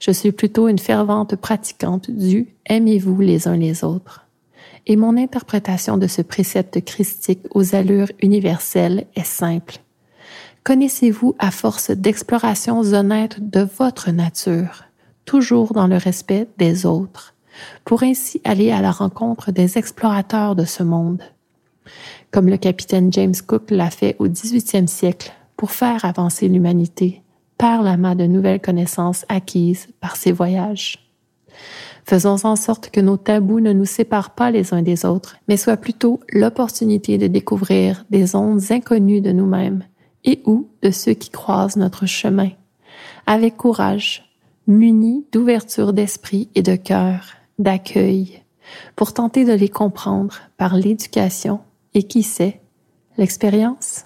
Je 0.00 0.10
suis 0.10 0.32
plutôt 0.32 0.68
une 0.68 0.78
fervente 0.78 1.36
pratiquante 1.36 2.10
du 2.10 2.48
aimez-vous 2.66 3.20
les 3.20 3.48
uns 3.48 3.56
les 3.56 3.84
autres. 3.84 4.23
Et 4.86 4.96
mon 4.96 5.16
interprétation 5.16 5.96
de 5.96 6.06
ce 6.06 6.22
précepte 6.22 6.84
christique 6.84 7.40
aux 7.54 7.74
allures 7.74 8.12
universelles 8.20 9.06
est 9.16 9.24
simple. 9.24 9.78
Connaissez-vous 10.62 11.34
à 11.38 11.50
force 11.50 11.90
d'explorations 11.90 12.80
honnêtes 12.80 13.50
de 13.50 13.68
votre 13.78 14.10
nature, 14.10 14.84
toujours 15.24 15.72
dans 15.72 15.86
le 15.86 15.96
respect 15.96 16.48
des 16.58 16.86
autres, 16.86 17.34
pour 17.84 18.02
ainsi 18.02 18.40
aller 18.44 18.72
à 18.72 18.80
la 18.80 18.90
rencontre 18.90 19.52
des 19.52 19.78
explorateurs 19.78 20.54
de 20.54 20.64
ce 20.64 20.82
monde? 20.82 21.22
Comme 22.30 22.48
le 22.48 22.56
capitaine 22.56 23.12
James 23.12 23.34
Cook 23.46 23.70
l'a 23.70 23.90
fait 23.90 24.16
au 24.18 24.28
XVIIIe 24.28 24.88
siècle 24.88 25.32
pour 25.56 25.70
faire 25.70 26.04
avancer 26.04 26.48
l'humanité 26.48 27.22
par 27.58 27.82
la 27.82 27.96
main 27.96 28.14
de 28.14 28.26
nouvelles 28.26 28.60
connaissances 28.60 29.24
acquises 29.28 29.88
par 30.00 30.16
ces 30.16 30.32
voyages. 30.32 30.98
Faisons 32.06 32.36
en 32.44 32.56
sorte 32.56 32.90
que 32.90 33.00
nos 33.00 33.16
tabous 33.16 33.60
ne 33.60 33.72
nous 33.72 33.86
séparent 33.86 34.34
pas 34.34 34.50
les 34.50 34.74
uns 34.74 34.82
des 34.82 35.06
autres, 35.06 35.36
mais 35.48 35.56
soient 35.56 35.78
plutôt 35.78 36.20
l'opportunité 36.30 37.16
de 37.16 37.26
découvrir 37.26 38.04
des 38.10 38.36
ondes 38.36 38.60
inconnues 38.70 39.22
de 39.22 39.32
nous-mêmes 39.32 39.84
et 40.24 40.42
ou 40.44 40.68
de 40.82 40.90
ceux 40.90 41.14
qui 41.14 41.30
croisent 41.30 41.76
notre 41.76 42.06
chemin, 42.06 42.50
avec 43.26 43.56
courage, 43.56 44.30
munis 44.66 45.24
d'ouverture 45.32 45.92
d'esprit 45.92 46.48
et 46.54 46.62
de 46.62 46.76
cœur, 46.76 47.34
d'accueil, 47.58 48.42
pour 48.96 49.14
tenter 49.14 49.44
de 49.44 49.52
les 49.52 49.68
comprendre 49.68 50.40
par 50.56 50.76
l'éducation 50.76 51.60
et 51.94 52.02
qui 52.02 52.22
sait, 52.22 52.60
l'expérience. 53.16 54.04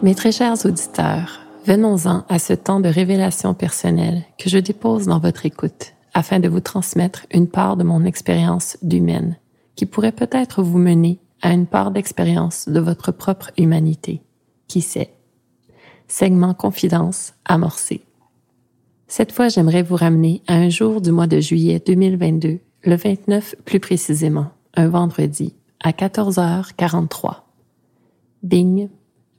Mes 0.00 0.14
très 0.14 0.30
chers 0.30 0.64
auditeurs, 0.64 1.40
venons-en 1.66 2.24
à 2.28 2.38
ce 2.38 2.52
temps 2.52 2.78
de 2.78 2.88
révélation 2.88 3.52
personnelle 3.52 4.22
que 4.38 4.48
je 4.48 4.58
dépose 4.58 5.06
dans 5.06 5.18
votre 5.18 5.44
écoute 5.44 5.94
afin 6.14 6.38
de 6.38 6.48
vous 6.48 6.60
transmettre 6.60 7.26
une 7.32 7.48
part 7.48 7.76
de 7.76 7.82
mon 7.82 8.04
expérience 8.04 8.78
d'humaine 8.82 9.36
qui 9.74 9.86
pourrait 9.86 10.12
peut-être 10.12 10.62
vous 10.62 10.78
mener 10.78 11.18
à 11.42 11.52
une 11.52 11.66
part 11.66 11.90
d'expérience 11.90 12.68
de 12.68 12.78
votre 12.78 13.10
propre 13.10 13.50
humanité. 13.58 14.22
Qui 14.68 14.82
sait? 14.82 15.10
Segment 16.06 16.54
confidence 16.54 17.34
amorcé. 17.44 18.02
Cette 19.08 19.32
fois, 19.32 19.48
j'aimerais 19.48 19.82
vous 19.82 19.96
ramener 19.96 20.42
à 20.46 20.54
un 20.54 20.68
jour 20.68 21.00
du 21.00 21.10
mois 21.10 21.26
de 21.26 21.40
juillet 21.40 21.82
2022, 21.84 22.60
le 22.84 22.96
29 22.96 23.56
plus 23.64 23.80
précisément, 23.80 24.46
un 24.74 24.88
vendredi, 24.88 25.54
à 25.82 25.90
14h43. 25.90 27.42
Bing, 28.44 28.88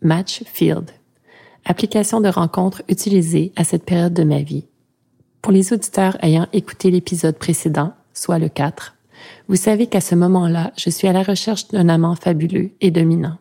Match 0.02 0.44
Field, 0.46 0.92
application 1.66 2.22
de 2.22 2.30
rencontre 2.30 2.84
utilisée 2.88 3.52
à 3.58 3.66
cette 3.66 3.84
période 3.84 4.14
de 4.14 4.24
ma 4.24 4.42
vie. 4.42 4.66
Pour 5.42 5.52
les 5.52 5.74
auditeurs 5.74 6.18
ayant 6.24 6.48
écouté 6.54 6.90
l'épisode 6.90 7.38
précédent, 7.38 7.94
soit 8.14 8.40
le 8.40 8.48
4, 8.48 8.96
vous 9.50 9.58
savez 9.58 9.88
qu'à 9.88 10.00
ce 10.00 10.16
moment-là, 10.16 10.72
je 10.78 10.90
suis 10.90 11.10
à 11.10 11.14
la 11.14 11.24
recherche 11.24 11.68
d'un 11.68 11.90
amant 11.90 12.16
fabuleux 12.16 12.72
et 12.80 12.92
dominant. 12.92 13.38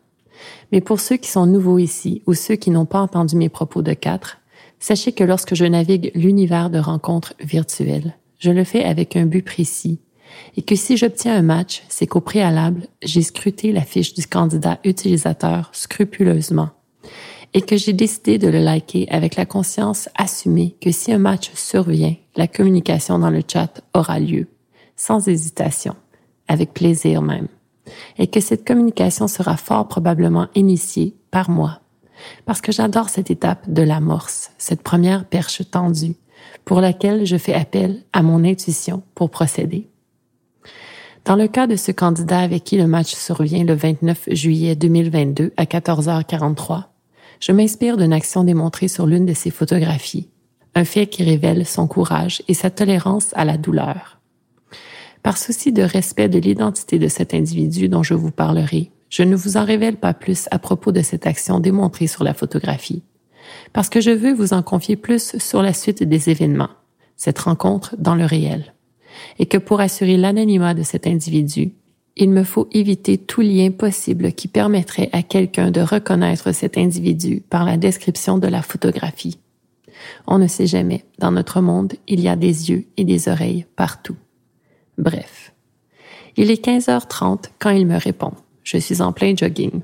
Mais 0.73 0.81
pour 0.81 0.99
ceux 0.99 1.15
qui 1.15 1.29
sont 1.29 1.45
nouveaux 1.45 1.79
ici 1.79 2.23
ou 2.27 2.33
ceux 2.33 2.55
qui 2.55 2.71
n'ont 2.71 2.85
pas 2.85 2.99
entendu 2.99 3.37
mes 3.37 3.49
propos 3.49 3.81
de 3.81 3.93
4, 3.93 4.39
sachez 4.79 5.13
que 5.13 5.23
lorsque 5.23 5.55
je 5.55 5.65
navigue 5.65 6.11
l'univers 6.13 6.69
de 6.69 6.79
rencontres 6.79 7.35
virtuelles, 7.39 8.17
je 8.37 8.51
le 8.51 8.65
fais 8.65 8.83
avec 8.83 9.15
un 9.15 9.25
but 9.25 9.43
précis 9.43 9.99
et 10.57 10.61
que 10.61 10.75
si 10.75 10.97
j'obtiens 10.97 11.35
un 11.35 11.41
match, 11.41 11.83
c'est 11.89 12.07
qu'au 12.07 12.21
préalable, 12.21 12.87
j'ai 13.01 13.21
scruté 13.21 13.71
la 13.71 13.81
fiche 13.81 14.13
du 14.13 14.25
candidat 14.25 14.79
utilisateur 14.83 15.69
scrupuleusement. 15.73 16.69
Et 17.53 17.61
que 17.61 17.77
j'ai 17.77 17.93
décidé 17.93 18.37
de 18.37 18.47
le 18.47 18.59
liker 18.59 19.07
avec 19.09 19.35
la 19.35 19.45
conscience 19.45 20.07
assumée 20.15 20.75
que 20.81 20.91
si 20.91 21.11
un 21.11 21.17
match 21.17 21.51
survient, 21.55 22.15
la 22.35 22.47
communication 22.47 23.17
dans 23.17 23.31
le 23.31 23.41
chat 23.47 23.81
aura 23.95 24.19
lieu, 24.19 24.47
sans 24.95 25.27
hésitation, 25.27 25.95
avec 26.47 26.73
plaisir 26.73 27.21
même, 27.23 27.47
et 28.17 28.27
que 28.27 28.39
cette 28.39 28.67
communication 28.67 29.27
sera 29.27 29.57
fort 29.57 29.87
probablement 29.87 30.47
initiée 30.53 31.15
par 31.31 31.49
moi, 31.49 31.81
parce 32.45 32.61
que 32.61 32.71
j'adore 32.71 33.09
cette 33.09 33.31
étape 33.31 33.67
de 33.69 33.81
l'amorce, 33.81 34.51
cette 34.57 34.83
première 34.83 35.25
perche 35.25 35.63
tendue, 35.71 36.15
pour 36.65 36.81
laquelle 36.81 37.25
je 37.25 37.37
fais 37.37 37.53
appel 37.53 38.03
à 38.13 38.21
mon 38.21 38.43
intuition 38.43 39.01
pour 39.15 39.31
procéder. 39.31 39.87
Dans 41.25 41.35
le 41.35 41.47
cas 41.47 41.67
de 41.67 41.75
ce 41.75 41.91
candidat 41.91 42.39
avec 42.39 42.63
qui 42.63 42.77
le 42.77 42.87
match 42.87 43.13
survient 43.13 43.63
le 43.63 43.73
29 43.73 44.29
juillet 44.31 44.75
2022 44.75 45.51
à 45.57 45.65
14h43, 45.65 46.85
je 47.39 47.51
m'inspire 47.51 47.97
d'une 47.97 48.13
action 48.13 48.43
démontrée 48.43 48.87
sur 48.87 49.05
l'une 49.05 49.25
de 49.25 49.33
ses 49.33 49.51
photographies, 49.51 50.29
un 50.75 50.85
fait 50.85 51.07
qui 51.07 51.23
révèle 51.23 51.65
son 51.65 51.87
courage 51.87 52.41
et 52.47 52.53
sa 52.53 52.69
tolérance 52.69 53.31
à 53.33 53.45
la 53.45 53.57
douleur. 53.57 54.19
Par 55.21 55.37
souci 55.37 55.71
de 55.71 55.83
respect 55.83 56.29
de 56.29 56.39
l'identité 56.39 56.97
de 56.97 57.07
cet 57.07 57.33
individu 57.33 57.89
dont 57.89 58.03
je 58.03 58.13
vous 58.13 58.31
parlerai, 58.31 58.91
je 59.09 59.23
ne 59.23 59.35
vous 59.35 59.57
en 59.57 59.65
révèle 59.65 59.97
pas 59.97 60.13
plus 60.13 60.47
à 60.51 60.59
propos 60.59 60.91
de 60.91 61.01
cette 61.01 61.27
action 61.27 61.59
démontrée 61.59 62.07
sur 62.07 62.23
la 62.23 62.33
photographie, 62.33 63.03
parce 63.73 63.89
que 63.89 64.01
je 64.01 64.11
veux 64.11 64.33
vous 64.33 64.53
en 64.53 64.63
confier 64.63 64.95
plus 64.95 65.37
sur 65.37 65.61
la 65.61 65.73
suite 65.73 66.03
des 66.03 66.29
événements, 66.29 66.69
cette 67.15 67.39
rencontre 67.39 67.95
dans 67.97 68.15
le 68.15 68.25
réel, 68.25 68.73
et 69.37 69.45
que 69.45 69.57
pour 69.57 69.79
assurer 69.79 70.17
l'anonymat 70.17 70.73
de 70.73 70.83
cet 70.83 71.07
individu, 71.07 71.71
il 72.15 72.29
me 72.29 72.43
faut 72.43 72.67
éviter 72.73 73.17
tout 73.17 73.41
lien 73.41 73.71
possible 73.71 74.33
qui 74.33 74.47
permettrait 74.47 75.09
à 75.13 75.23
quelqu'un 75.23 75.71
de 75.71 75.81
reconnaître 75.81 76.51
cet 76.51 76.77
individu 76.77 77.41
par 77.49 77.63
la 77.63 77.77
description 77.77 78.37
de 78.37 78.47
la 78.47 78.61
photographie. 78.61 79.39
On 80.27 80.37
ne 80.37 80.47
sait 80.47 80.67
jamais, 80.67 81.05
dans 81.17 81.31
notre 81.31 81.61
monde, 81.61 81.93
il 82.07 82.19
y 82.19 82.27
a 82.27 82.35
des 82.35 82.69
yeux 82.69 82.85
et 82.97 83.05
des 83.05 83.29
oreilles 83.29 83.65
partout. 83.75 84.17
Bref. 84.97 85.53
Il 86.35 86.51
est 86.51 86.63
15h30 86.63 87.45
quand 87.57 87.71
il 87.71 87.87
me 87.87 87.97
répond. 87.97 88.33
Je 88.63 88.77
suis 88.77 89.01
en 89.01 89.13
plein 89.13 89.35
jogging. 89.35 89.81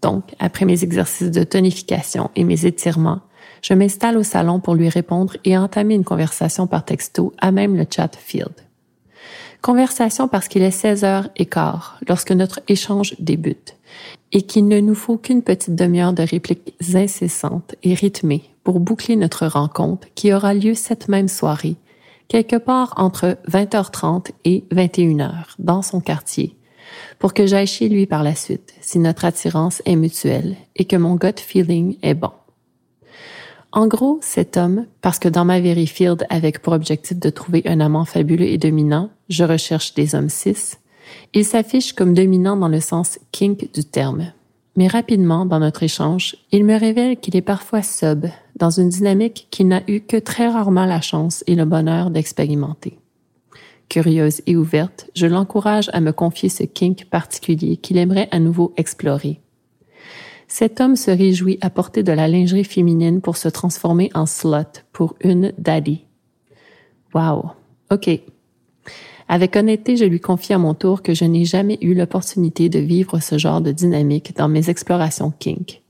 Donc, 0.00 0.34
après 0.38 0.64
mes 0.64 0.84
exercices 0.84 1.30
de 1.30 1.44
tonification 1.44 2.30
et 2.36 2.44
mes 2.44 2.66
étirements, 2.66 3.20
je 3.62 3.74
m'installe 3.74 4.18
au 4.18 4.22
salon 4.22 4.60
pour 4.60 4.74
lui 4.74 4.88
répondre 4.88 5.36
et 5.44 5.56
entamer 5.56 5.94
une 5.94 6.04
conversation 6.04 6.66
par 6.66 6.84
texto 6.84 7.32
à 7.38 7.50
même 7.50 7.76
le 7.76 7.86
chat 7.88 8.14
field. 8.16 8.52
Conversation 9.64 10.28
parce 10.28 10.48
qu'il 10.48 10.60
est 10.60 10.70
16 10.70 11.04
heures 11.04 11.30
et 11.36 11.46
quart 11.46 11.98
lorsque 12.06 12.32
notre 12.32 12.60
échange 12.68 13.14
débute 13.18 13.78
et 14.30 14.42
qu'il 14.42 14.68
ne 14.68 14.78
nous 14.78 14.94
faut 14.94 15.16
qu'une 15.16 15.40
petite 15.40 15.74
demi-heure 15.74 16.12
de 16.12 16.22
répliques 16.22 16.74
incessantes 16.92 17.74
et 17.82 17.94
rythmées 17.94 18.42
pour 18.62 18.78
boucler 18.78 19.16
notre 19.16 19.46
rencontre 19.46 20.06
qui 20.14 20.34
aura 20.34 20.52
lieu 20.52 20.74
cette 20.74 21.08
même 21.08 21.28
soirée, 21.28 21.76
quelque 22.28 22.56
part 22.56 22.92
entre 22.98 23.38
20h30 23.50 24.32
et 24.44 24.64
21h 24.70 25.54
dans 25.58 25.80
son 25.80 26.02
quartier, 26.02 26.58
pour 27.18 27.32
que 27.32 27.46
j'aille 27.46 27.66
chez 27.66 27.88
lui 27.88 28.04
par 28.04 28.22
la 28.22 28.34
suite 28.34 28.74
si 28.82 28.98
notre 28.98 29.24
attirance 29.24 29.80
est 29.86 29.96
mutuelle 29.96 30.56
et 30.76 30.84
que 30.84 30.96
mon 30.96 31.14
gut 31.14 31.40
feeling 31.40 31.96
est 32.02 32.12
bon. 32.12 32.32
En 33.76 33.88
gros, 33.88 34.20
cet 34.22 34.56
homme, 34.56 34.86
parce 35.02 35.18
que 35.18 35.28
dans 35.28 35.44
ma 35.44 35.60
very 35.60 35.88
field 35.88 36.24
avec 36.30 36.62
pour 36.62 36.74
objectif 36.74 37.18
de 37.18 37.28
trouver 37.28 37.62
un 37.66 37.80
amant 37.80 38.04
fabuleux 38.04 38.46
et 38.46 38.56
dominant, 38.56 39.10
je 39.28 39.42
recherche 39.42 39.94
des 39.94 40.14
hommes 40.14 40.28
cis, 40.28 40.76
il 41.34 41.44
s'affiche 41.44 41.92
comme 41.92 42.14
dominant 42.14 42.56
dans 42.56 42.68
le 42.68 42.78
sens 42.78 43.18
kink 43.32 43.72
du 43.74 43.84
terme. 43.84 44.32
Mais 44.76 44.86
rapidement, 44.86 45.44
dans 45.44 45.58
notre 45.58 45.82
échange, 45.82 46.36
il 46.52 46.64
me 46.64 46.78
révèle 46.78 47.18
qu'il 47.18 47.34
est 47.34 47.42
parfois 47.42 47.82
sub, 47.82 48.26
dans 48.54 48.70
une 48.70 48.90
dynamique 48.90 49.48
qu'il 49.50 49.66
n'a 49.66 49.82
eu 49.88 50.00
que 50.02 50.18
très 50.18 50.48
rarement 50.48 50.86
la 50.86 51.00
chance 51.00 51.42
et 51.48 51.56
le 51.56 51.64
bonheur 51.64 52.10
d'expérimenter. 52.10 53.00
Curieuse 53.88 54.40
et 54.46 54.56
ouverte, 54.56 55.10
je 55.16 55.26
l'encourage 55.26 55.90
à 55.92 56.00
me 56.00 56.12
confier 56.12 56.48
ce 56.48 56.62
kink 56.62 57.06
particulier 57.06 57.76
qu'il 57.76 57.98
aimerait 57.98 58.28
à 58.30 58.38
nouveau 58.38 58.72
explorer. 58.76 59.40
Cet 60.48 60.80
homme 60.80 60.96
se 60.96 61.10
réjouit 61.10 61.58
à 61.60 61.70
porter 61.70 62.02
de 62.02 62.12
la 62.12 62.28
lingerie 62.28 62.64
féminine 62.64 63.20
pour 63.20 63.36
se 63.36 63.48
transformer 63.48 64.10
en 64.14 64.26
slut 64.26 64.84
pour 64.92 65.14
une 65.20 65.52
daddy. 65.58 66.04
Wow. 67.14 67.50
OK. 67.90 68.10
Avec 69.28 69.56
honnêteté, 69.56 69.96
je 69.96 70.04
lui 70.04 70.20
confie 70.20 70.52
à 70.52 70.58
mon 70.58 70.74
tour 70.74 71.02
que 71.02 71.14
je 71.14 71.24
n'ai 71.24 71.44
jamais 71.44 71.78
eu 71.80 71.94
l'opportunité 71.94 72.68
de 72.68 72.78
vivre 72.78 73.20
ce 73.20 73.38
genre 73.38 73.60
de 73.60 73.72
dynamique 73.72 74.36
dans 74.36 74.48
mes 74.48 74.68
explorations 74.68 75.32
kink, 75.38 75.82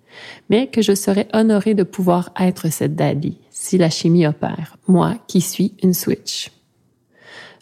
mais 0.51 0.69
que 0.69 0.83
je 0.83 0.95
serais 0.95 1.29
honorée 1.33 1.75
de 1.75 1.83
pouvoir 1.83 2.31
être 2.39 2.71
cette 2.71 2.95
daddy 2.95 3.39
si 3.51 3.79
la 3.79 3.91
chimie 3.91 4.27
opère, 4.27 4.77
moi 4.87 5.17
qui 5.27 5.41
suis 5.41 5.75
une 5.83 5.95
switch. 5.95 6.53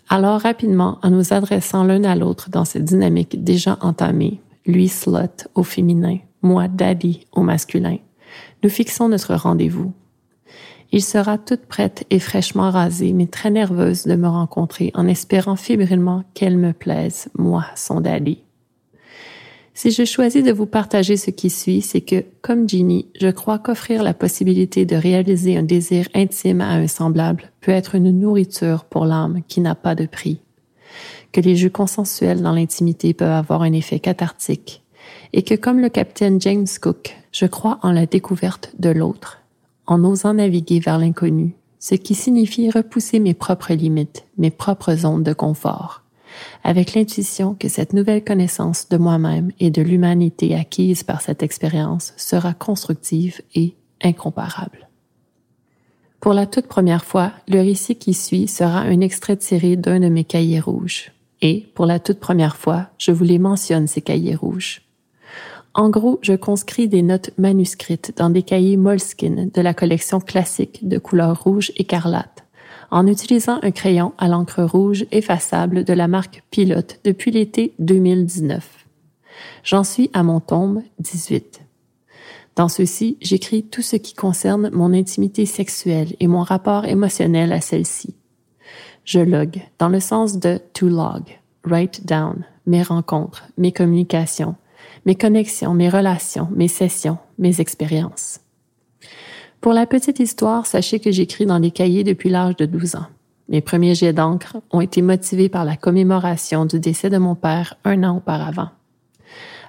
Alors 0.09 0.41
rapidement, 0.41 0.99
en 1.03 1.11
nous 1.11 1.33
adressant 1.33 1.85
l'un 1.85 2.05
à 2.05 2.17
l'autre 2.17 2.51
dans 2.51 2.67
cette 2.67 2.85
dynamique 2.85 3.43
déjà 3.43 3.79
entamée, 3.81 4.41
lui 4.67 4.89
slut 4.89 5.49
au 5.55 5.63
féminin, 5.63 6.19
moi 6.43 6.69
daddy 6.69 7.27
au 7.33 7.43
masculin, 7.43 7.99
nous 8.63 8.71
fixons 8.71 9.09
notre 9.09 9.35
rendez-vous. 9.35 9.93
Il 10.95 11.03
sera 11.03 11.39
toute 11.39 11.65
prête 11.67 12.05
et 12.11 12.19
fraîchement 12.19 12.71
rasée, 12.71 13.15
mais 13.15 13.27
très 13.27 13.51
nerveuse 13.51 14.05
de 14.05 14.15
me 14.15 14.29
rencontrer 14.29 14.91
en 14.95 15.09
espérant 15.09 15.57
fébrilement 15.57 16.23
qu'elle 16.35 16.59
me 16.59 16.75
plaise, 16.75 17.29
moi, 17.39 17.65
son 17.77 18.03
daddy. 18.03 18.43
Si 19.75 19.91
je 19.91 20.05
choisis 20.05 20.45
de 20.45 20.53
vous 20.53 20.67
partager 20.67 21.17
ce 21.17 21.31
qui 21.31 21.49
suit, 21.49 21.81
c'est 21.81 22.03
que, 22.03 22.27
comme 22.43 22.69
Ginny, 22.69 23.09
je 23.19 23.29
crois 23.29 23.59
qu'offrir 23.59 24.03
la 24.03 24.13
possibilité 24.13 24.85
de 24.85 24.97
réaliser 24.97 25.57
un 25.57 25.63
désir 25.63 26.09
intime 26.15 26.61
à 26.61 26.73
un 26.73 26.87
semblable 26.87 27.51
peut 27.63 27.73
être 27.73 27.95
une 27.95 28.11
nourriture 28.11 28.85
pour 28.85 29.07
l'âme 29.07 29.41
qui 29.49 29.63
n'a 29.63 29.75
pas 29.75 29.95
de 29.95 30.05
prix. 30.05 30.41
Que 31.33 31.41
les 31.41 31.57
jeux 31.57 31.71
consensuels 31.71 32.43
dans 32.43 32.53
l'intimité 32.53 33.15
peuvent 33.15 33.31
avoir 33.31 33.63
un 33.63 33.73
effet 33.73 33.99
cathartique. 33.99 34.82
Et 35.33 35.43
que, 35.43 35.55
comme 35.55 35.81
le 35.81 35.89
capitaine 35.89 36.41
James 36.41 36.67
Cook, 36.81 37.17
je 37.33 37.47
crois 37.47 37.79
en 37.83 37.93
la 37.93 38.07
découverte 38.07 38.73
de 38.79 38.91
l'autre, 38.91 39.39
en 39.87 40.05
osant 40.05 40.35
naviguer 40.35 40.81
vers 40.81 40.99
l'inconnu, 40.99 41.55
ce 41.79 41.95
qui 41.95 42.15
signifie 42.15 42.71
repousser 42.71 43.19
mes 43.19 43.35
propres 43.35 43.73
limites, 43.73 44.25
mes 44.39 44.51
propres 44.51 44.95
zones 44.95 45.23
de 45.23 45.33
confort, 45.33 46.03
avec 46.65 46.95
l'intuition 46.95 47.55
que 47.55 47.69
cette 47.69 47.93
nouvelle 47.93 48.25
connaissance 48.25 48.89
de 48.89 48.97
moi-même 48.97 49.51
et 49.59 49.71
de 49.71 49.83
l'humanité 49.83 50.55
acquise 50.55 51.03
par 51.03 51.21
cette 51.21 51.43
expérience 51.43 52.13
sera 52.17 52.55
constructive 52.55 53.41
et 53.55 53.75
incomparable. 54.03 54.89
Pour 56.21 56.35
la 56.35 56.47
toute 56.47 56.69
première 56.69 57.05
fois, 57.05 57.33
le 57.49 57.59
récit 57.59 57.97
qui 57.97 58.15
suit 58.15 58.47
sera 58.47 58.83
un 58.83 59.01
extrait 59.01 59.37
tiré 59.37 59.75
d'un 59.75 59.99
de 59.99 60.09
mes 60.09 60.23
cahiers 60.23 60.61
rouges. 60.61 61.11
Et, 61.41 61.67
pour 61.75 61.85
la 61.85 61.99
toute 61.99 62.21
première 62.21 62.57
fois, 62.57 62.91
je 62.97 63.11
vous 63.11 63.25
les 63.25 63.41
mentionne, 63.41 63.89
ces 63.89 64.03
cahiers 64.03 64.37
rouges. 64.37 64.83
En 65.75 65.89
gros, 65.89 66.19
je 66.23 66.35
conscris 66.35 66.87
des 66.87 67.03
notes 67.03 67.31
manuscrites 67.39 68.13
dans 68.17 68.29
des 68.29 68.43
cahiers 68.43 68.77
Moleskine 68.77 69.51
de 69.53 69.61
la 69.63 69.73
collection 69.73 70.21
classique 70.21 70.87
de 70.87 70.99
couleur 70.99 71.43
rouge 71.43 71.73
écarlate, 71.77 72.45
en 72.91 73.07
utilisant 73.07 73.59
un 73.63 73.71
crayon 73.71 74.13
à 74.19 74.29
l'encre 74.29 74.63
rouge 74.63 75.07
effaçable 75.13 75.85
de 75.85 75.93
la 75.95 76.09
marque 76.09 76.43
Pilote 76.51 77.01
depuis 77.05 77.31
l'été 77.31 77.73
2019. 77.79 78.87
J'en 79.65 79.83
suis 79.83 80.11
à 80.13 80.23
mon 80.23 80.41
tome 80.41 80.83
18. 80.99 81.63
Dans 82.55 82.69
ceux-ci, 82.69 83.17
j'écris 83.23 83.63
tout 83.63 83.81
ce 83.81 83.97
qui 83.97 84.15
concerne 84.15 84.69
mon 84.75 84.93
intimité 84.93 85.47
sexuelle 85.47 86.15
et 86.21 86.27
mon 86.27 86.43
rapport 86.43 86.85
émotionnel 86.85 87.51
à 87.51 87.63
celle-ci. 87.63 88.15
Je 89.07 89.21
log, 89.21 89.63
dans 89.79 89.89
le 89.89 90.01
sens 90.01 90.39
de 90.39 90.61
to 90.75 90.87
log, 90.87 91.23
write 91.65 92.05
down, 92.05 92.45
mes 92.67 92.83
rencontres, 92.83 93.45
mes 93.57 93.73
communications, 93.73 94.55
mes 95.05 95.15
connexions, 95.15 95.75
mes 95.75 95.89
relations, 95.89 96.49
mes 96.55 96.69
sessions, 96.69 97.19
mes 97.39 97.61
expériences. 97.61 98.41
Pour 99.61 99.73
la 99.73 99.87
petite 99.87 100.21
histoire, 100.21 100.67
sachez 100.67 100.99
que 101.01 101.11
j'écris 101.11 101.47
dans 101.47 101.61
des 101.61 101.71
cahiers 101.71 102.05
depuis 102.05 102.31
l'âge 102.31 102.57
de 102.57 102.67
12 102.67 102.97
ans. 102.97 103.07
Mes 103.49 103.61
premiers 103.61 103.95
jets 103.95 104.13
d'encre 104.13 104.57
ont 104.71 104.81
été 104.81 105.03
motivés 105.03 105.49
par 105.49 105.65
la 105.65 105.77
commémoration 105.77 106.65
du 106.65 106.81
décès 106.81 107.11
de 107.11 107.19
mon 107.19 107.35
père 107.35 107.77
un 107.85 108.03
an 108.05 108.17
auparavant. 108.17 108.71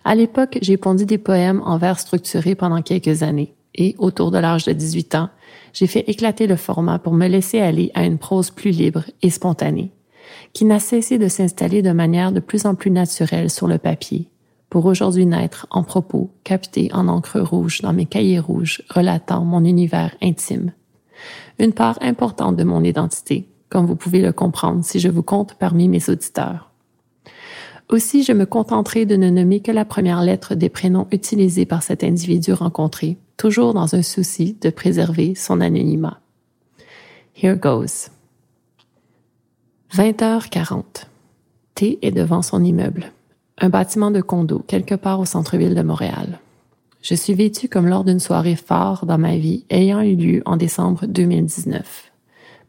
À 0.06 0.16
l'époque, 0.16 0.58
j'ai 0.62 0.78
pondu 0.78 1.06
des 1.06 1.18
poèmes 1.18 1.62
en 1.66 1.78
vers 1.78 2.00
structurés 2.00 2.56
pendant 2.56 2.82
quelques 2.82 3.24
années 3.24 3.54
et, 3.76 3.96
autour 3.98 4.32
de 4.32 4.38
l'âge 4.38 4.66
de 4.66 4.74
18 4.74 5.16
ans, 5.16 5.30
j'ai 5.74 5.88
fait 5.88 6.08
éclater 6.08 6.46
le 6.46 6.56
format 6.56 7.00
pour 7.00 7.14
me 7.14 7.28
laisser 7.28 7.60
aller 7.60 7.92
à 7.96 8.06
une 8.06 8.18
prose 8.18 8.52
plus 8.52 8.72
libre 8.72 9.04
et 9.22 9.30
spontanée, 9.30 9.92
qui 10.54 10.66
n'a 10.66 10.80
cessé 10.80 11.18
de 11.18 11.28
s'installer 11.28 11.82
de 11.82 11.92
manière 11.92 12.32
de 12.32 12.40
plus 12.40 12.66
en 12.66 12.76
plus 12.76 12.92
naturelle 12.92 13.50
sur 13.50 13.68
le 13.68 13.80
papier 13.80 14.28
pour 14.74 14.88
aujourd'hui 14.88 15.28
naître 15.28 15.68
en 15.70 15.84
propos 15.84 16.32
captés 16.44 16.90
en 16.94 17.08
encre 17.08 17.40
rouge 17.40 17.82
dans 17.82 17.94
mes 17.94 18.08
cahiers 18.08 18.40
rouges 18.40 18.82
relatant 18.90 19.46
mon 19.46 19.64
univers 19.64 20.16
intime. 20.20 20.72
Une 21.60 21.74
part 21.74 22.00
importante 22.02 22.56
de 22.56 22.64
mon 22.64 22.84
identité, 22.84 23.48
comme 23.70 23.86
vous 23.86 23.96
pouvez 23.96 24.20
le 24.20 24.34
comprendre 24.34 24.84
si 24.84 25.00
je 25.00 25.10
vous 25.10 25.22
compte 25.22 25.54
parmi 25.60 25.88
mes 25.88 26.10
auditeurs. 26.10 26.72
Aussi, 27.90 28.24
je 28.24 28.32
me 28.32 28.48
contenterai 28.48 29.06
de 29.06 29.16
ne 29.16 29.30
nommer 29.30 29.60
que 29.60 29.72
la 29.72 29.86
première 29.86 30.24
lettre 30.24 30.56
des 30.56 30.70
prénoms 30.70 31.08
utilisés 31.12 31.68
par 31.68 31.84
cet 31.84 32.04
individu 32.04 32.52
rencontré, 32.52 33.20
toujours 33.38 33.76
dans 33.76 33.94
un 33.94 34.02
souci 34.02 34.58
de 34.60 34.72
préserver 34.72 35.36
son 35.36 35.62
anonymat. 35.62 36.20
Here 37.36 37.58
goes. 37.58 38.10
20h40. 39.94 41.06
T 41.76 42.00
est 42.02 42.10
devant 42.10 42.42
son 42.42 42.64
immeuble 42.64 43.13
un 43.58 43.70
bâtiment 43.70 44.12
de 44.12 44.22
condo 44.22 44.64
quelque 44.68 44.96
part 44.96 45.20
au 45.20 45.26
centre-ville 45.26 45.76
de 45.76 45.82
Montréal. 45.82 46.40
Je 47.02 47.16
suis 47.16 47.34
vêtue 47.34 47.68
comme 47.68 47.88
lors 47.88 48.04
d'une 48.04 48.20
soirée 48.20 48.56
phare 48.56 49.06
dans 49.06 49.18
ma 49.18 49.36
vie 49.36 49.66
ayant 49.70 50.02
eu 50.02 50.16
lieu 50.16 50.42
en 50.46 50.58
décembre 50.58 51.06
2019. 51.06 52.12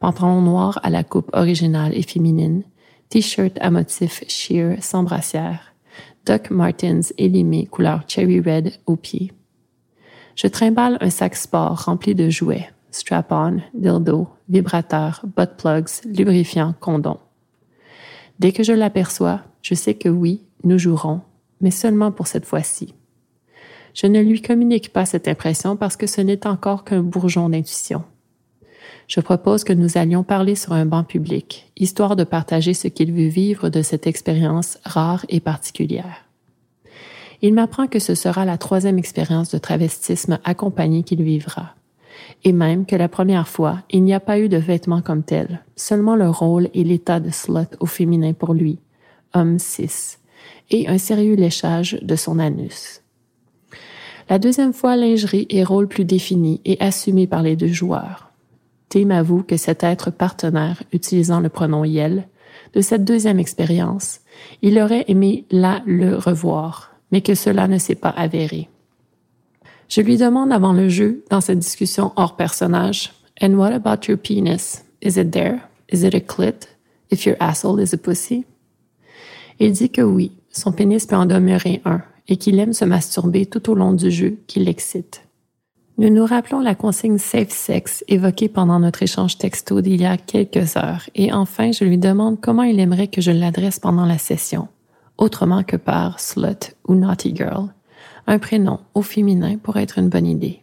Pantalon 0.01 0.43
noir 0.43 0.81
à 0.83 0.91
la 0.91 1.05
coupe 1.05 1.31
originale 1.33 1.97
et 1.97 2.03
féminine, 2.03 2.65
t-shirt 3.09 3.57
à 3.61 3.71
motif 3.71 4.25
sheer 4.29 4.77
sans 4.83 5.05
brassière, 5.05 5.75
Doc 6.27 6.51
Martens 6.51 7.13
élimé 7.17 7.67
couleur 7.67 8.03
cherry 8.09 8.41
red 8.41 8.73
aux 8.87 8.97
pieds. 8.97 9.33
Je 10.35 10.49
trimballe 10.49 10.99
un 11.01 11.11
sac 11.11 11.37
sport 11.37 11.85
rempli 11.85 12.15
de 12.15 12.29
jouets, 12.29 12.69
strap-on, 12.91 13.61
dildo, 13.73 14.29
vibrateur, 14.49 15.21
butt 15.37 15.57
plugs, 15.57 16.05
lubrifiant, 16.05 16.75
condom. 16.81 17.19
Dès 18.41 18.53
que 18.53 18.65
je 18.65 18.73
l'aperçois, 18.73 19.43
je 19.63 19.75
sais 19.75 19.95
que 19.95 20.09
oui, 20.09 20.43
nous 20.65 20.79
jouerons, 20.79 21.21
mais 21.61 21.71
seulement 21.71 22.13
pour 22.13 22.27
cette 22.27 22.47
fois-ci. 22.47 22.95
Je 23.95 24.07
ne 24.07 24.21
lui 24.21 24.43
communique 24.43 24.93
pas 24.93 25.07
cette 25.07 25.29
impression 25.29 25.77
parce 25.77 25.97
que 25.97 26.07
ce 26.07 26.21
n'est 26.21 26.47
encore 26.47 26.85
qu'un 26.85 27.03
bourgeon 27.03 27.49
d'intuition. 27.49 28.03
Je 29.07 29.21
propose 29.21 29.65
que 29.65 29.73
nous 29.73 29.99
allions 29.99 30.25
parler 30.25 30.55
sur 30.55 30.73
un 30.73 30.87
banc 30.87 31.05
public, 31.05 31.71
histoire 31.77 32.17
de 32.17 32.25
partager 32.25 32.75
ce 32.75 32.89
qu'il 32.89 33.13
veut 33.13 33.29
vivre 33.29 33.69
de 33.69 33.83
cette 33.83 34.07
expérience 34.07 34.79
rare 34.85 35.25
et 35.29 35.41
particulière. 35.41 36.25
Il 37.43 37.55
m'apprend 37.55 37.87
que 37.87 37.99
ce 37.99 38.15
sera 38.15 38.45
la 38.45 38.59
troisième 38.59 38.99
expérience 38.99 39.51
de 39.51 39.59
travestisme 39.59 40.39
accompagnée 40.45 41.03
qu'il 41.03 41.23
vivra. 41.23 41.75
Et 42.43 42.53
même 42.53 42.87
que 42.87 42.97
la 42.97 43.09
première 43.09 43.49
fois, 43.49 43.83
il 43.91 44.03
n'y 44.03 44.15
a 44.15 44.21
pas 44.21 44.39
eu 44.39 44.49
de 44.49 44.57
vêtements 44.57 45.03
comme 45.03 45.23
tel, 45.23 45.63
seulement 45.77 46.17
le 46.17 46.31
rôle 46.31 46.69
et 46.73 46.85
l'état 46.85 47.21
de 47.21 47.31
slut 47.31 47.77
au 47.81 47.87
féminin 47.87 48.33
pour 48.33 48.55
lui, 48.55 48.79
homme 49.35 49.59
cis, 49.59 50.17
et 50.71 50.89
un 50.89 50.99
sérieux 50.99 51.35
léchage 51.35 51.99
de 52.03 52.17
son 52.17 52.39
anus. 52.39 53.03
La 54.29 54.39
deuxième 54.39 54.73
fois, 54.73 54.97
lingerie 54.97 55.47
et 55.51 55.65
rôle 55.65 55.89
plus 55.89 56.05
définis 56.05 56.61
et 56.65 56.79
assumés 56.81 57.27
par 57.27 57.43
les 57.43 57.57
deux 57.57 57.69
joueurs. 57.69 58.33
T 58.89 59.05
m'avoue 59.05 59.43
que 59.43 59.57
cet 59.57 59.85
être 59.85 60.11
partenaire 60.11 60.83
utilisant 60.93 61.41
le 61.41 61.49
pronom 61.49 61.85
Yel 61.85 62.29
de 62.75 62.81
cette 62.81 63.05
deuxième 63.05 63.39
expérience, 63.39 64.21
il 64.63 64.79
aurait 64.79 65.05
aimé 65.09 65.45
là 65.51 65.83
le 65.87 66.17
revoir, 66.17 66.97
mais 67.13 67.21
que 67.21 67.35
cela 67.35 67.69
ne 67.69 67.79
s'est 67.79 67.95
pas 67.95 68.11
avéré. 68.11 68.69
Je 69.89 70.01
lui 70.01 70.17
demande 70.17 70.53
avant 70.53 70.73
le 70.73 70.89
jeu, 70.89 71.25
dans 71.31 71.41
cette 71.41 71.59
discussion 71.59 72.13
hors 72.17 72.37
personnage, 72.37 73.13
And 73.43 73.55
what 73.55 73.73
about 73.73 74.07
your 74.09 74.17
penis? 74.17 74.85
Is 75.03 75.19
it 75.19 75.33
there? 75.33 75.69
Is 75.89 76.05
it 76.05 76.15
a 76.15 76.21
clit? 76.21 76.69
If 77.11 77.27
your 77.27 77.37
asshole 77.41 77.81
is 77.81 77.93
a 77.93 77.99
pussy? 77.99 78.45
Il 79.59 79.73
dit 79.73 79.91
que 79.91 80.03
oui, 80.03 80.33
son 80.57 80.73
pénis 80.73 81.07
peut 81.07 81.17
en 81.17 81.27
demeurer 81.27 81.83
un, 81.85 82.03
et 82.29 82.37
qu'il 82.37 82.59
aime 82.59 82.73
se 82.73 82.85
masturber 82.85 83.47
tout 83.47 83.71
au 83.71 83.75
long 83.75 83.93
du 83.93 84.11
jeu 84.11 84.39
qui 84.47 84.61
l'excite. 84.61 85.23
Nous 85.99 86.11
nous 86.11 86.25
rappelons 86.25 86.61
la 86.61 86.75
consigne 86.75 87.19
safe 87.19 87.51
sex 87.51 88.03
évoquée 88.09 88.49
pendant 88.49 88.81
notre 88.81 89.03
échange 89.03 89.39
texto 89.39 89.81
d'il 89.81 90.01
y 90.01 90.07
a 90.07 90.17
quelques 90.17 90.77
heures, 90.77 91.09
et 91.15 91.33
enfin 91.33 91.71
je 91.73 91.85
lui 91.85 91.99
demande 91.99 92.41
comment 92.41 92.63
il 92.63 92.81
aimerait 92.81 93.09
que 93.09 93.21
je 93.21 93.31
l'adresse 93.31 93.79
pendant 93.79 94.07
la 94.07 94.19
session 94.19 94.69
autrement 95.19 95.63
que 95.63 95.77
par 95.77 96.21
slut 96.21 96.75
ou 96.87 96.95
naughty 96.95 97.35
girl, 97.35 97.73
un 98.27 98.39
prénom 98.39 98.81
au 98.95 99.03
féminin 99.03 99.59
pour 99.59 99.77
être 99.77 99.99
une 99.99 100.09
bonne 100.09 100.27
idée. 100.27 100.63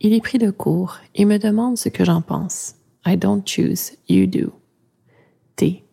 Il 0.00 0.12
est 0.12 0.20
pris 0.20 0.38
de 0.38 0.50
court 0.50 0.98
et 1.14 1.24
me 1.24 1.38
demande 1.38 1.78
ce 1.78 1.88
que 1.88 2.04
j'en 2.04 2.20
pense. 2.20 2.74
I 3.06 3.16
don't 3.16 3.42
choose, 3.46 3.92
you 4.08 4.26
do. 4.26 4.52
T. 5.56 5.84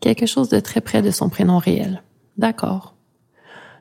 Quelque 0.00 0.26
chose 0.26 0.48
de 0.48 0.60
très 0.60 0.80
près 0.80 1.02
de 1.02 1.10
son 1.10 1.28
prénom 1.28 1.58
réel. 1.58 2.02
D'accord. 2.38 2.94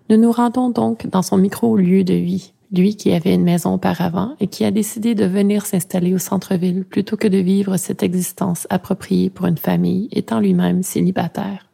Nous 0.10 0.18
nous 0.18 0.32
rendons 0.32 0.70
donc 0.70 1.08
dans 1.08 1.22
son 1.22 1.38
micro-lieu 1.38 2.04
de 2.04 2.14
vie, 2.14 2.54
lui 2.72 2.96
qui 2.96 3.12
avait 3.12 3.34
une 3.34 3.44
maison 3.44 3.74
auparavant 3.74 4.36
et 4.40 4.48
qui 4.48 4.64
a 4.64 4.72
décidé 4.72 5.16
de 5.16 5.26
venir 5.26 5.66
s'installer 5.66 6.14
au 6.14 6.20
centre-ville 6.20 6.86
plutôt 6.86 7.18
que 7.18 7.28
de 7.28 7.38
vivre 7.38 7.78
cette 7.78 8.04
existence 8.04 8.68
appropriée 8.70 9.30
pour 9.30 9.48
une 9.48 9.58
famille 9.58 10.08
étant 10.12 10.40
lui-même 10.40 10.84
célibataire. 10.84 11.70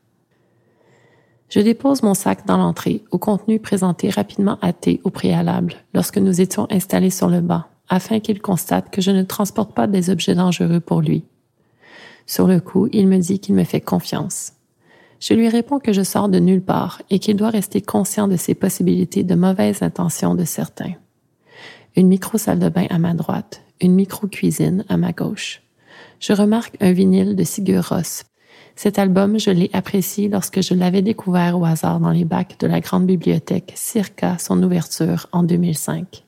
Je 1.49 1.59
dépose 1.59 2.01
mon 2.01 2.13
sac 2.13 2.47
dans 2.47 2.55
l'entrée, 2.55 3.03
au 3.11 3.17
contenu 3.17 3.59
présenté 3.59 4.09
rapidement 4.09 4.57
à 4.61 4.71
T 4.71 5.01
au 5.03 5.09
préalable, 5.09 5.75
lorsque 5.93 6.17
nous 6.17 6.39
étions 6.39 6.65
installés 6.71 7.09
sur 7.09 7.27
le 7.27 7.41
banc, 7.41 7.63
afin 7.89 8.21
qu'il 8.21 8.41
constate 8.41 8.89
que 8.89 9.01
je 9.01 9.11
ne 9.11 9.23
transporte 9.23 9.73
pas 9.73 9.85
des 9.85 10.09
objets 10.09 10.35
dangereux 10.35 10.79
pour 10.79 11.01
lui. 11.01 11.25
Sur 12.25 12.47
le 12.47 12.61
coup, 12.61 12.87
il 12.93 13.07
me 13.09 13.17
dit 13.17 13.39
qu'il 13.39 13.53
me 13.55 13.65
fait 13.65 13.81
confiance. 13.81 14.53
Je 15.21 15.33
lui 15.33 15.47
réponds 15.47 15.79
que 15.79 15.93
je 15.93 16.01
sors 16.01 16.27
de 16.27 16.39
nulle 16.39 16.61
part 16.61 17.01
et 17.09 17.19
qu'il 17.19 17.37
doit 17.37 17.49
rester 17.49 17.79
conscient 17.79 18.27
de 18.27 18.35
ses 18.35 18.55
possibilités 18.55 19.23
de 19.23 19.35
mauvaises 19.35 19.83
intentions 19.83 20.35
de 20.35 20.43
certains. 20.43 20.95
Une 21.95 22.07
micro-salle 22.07 22.59
de 22.59 22.67
bain 22.67 22.87
à 22.89 22.99
ma 22.99 23.13
droite, 23.13 23.61
une 23.79 23.93
micro-cuisine 23.95 24.83
à 24.89 24.97
ma 24.97 25.13
gauche. 25.13 25.61
Je 26.19 26.33
remarque 26.33 26.75
un 26.81 26.91
vinyle 26.91 27.37
de 27.37 27.43
Sigur 27.45 27.87
Rós 27.87 28.25
cet 28.75 28.97
album, 28.99 29.39
je 29.39 29.51
l'ai 29.51 29.69
apprécié 29.73 30.27
lorsque 30.27 30.61
je 30.61 30.73
l'avais 30.73 31.01
découvert 31.01 31.59
au 31.59 31.65
hasard 31.65 31.99
dans 31.99 32.09
les 32.09 32.25
bacs 32.25 32.59
de 32.59 32.67
la 32.67 32.79
grande 32.79 33.05
bibliothèque 33.05 33.73
circa 33.75 34.37
son 34.39 34.61
ouverture 34.63 35.27
en 35.31 35.43
2005. 35.43 36.23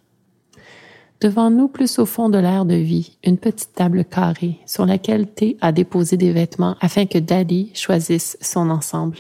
Devant 1.24 1.50
nous, 1.50 1.70
plus 1.70 2.00
au 2.00 2.06
fond 2.06 2.28
de 2.28 2.38
l'air 2.38 2.66
de 2.66 2.76
vie, 2.76 3.18
une 3.24 3.38
petite 3.38 3.74
table 3.76 4.04
carrée 4.04 4.60
sur 4.66 4.86
laquelle 4.86 5.26
T 5.26 5.56
a 5.62 5.72
déposé 5.72 6.18
des 6.18 6.34
vêtements 6.34 6.76
afin 6.82 7.06
que 7.06 7.18
Daddy 7.18 7.72
choisisse 7.74 8.38
son 8.42 8.70
ensemble. 8.70 9.20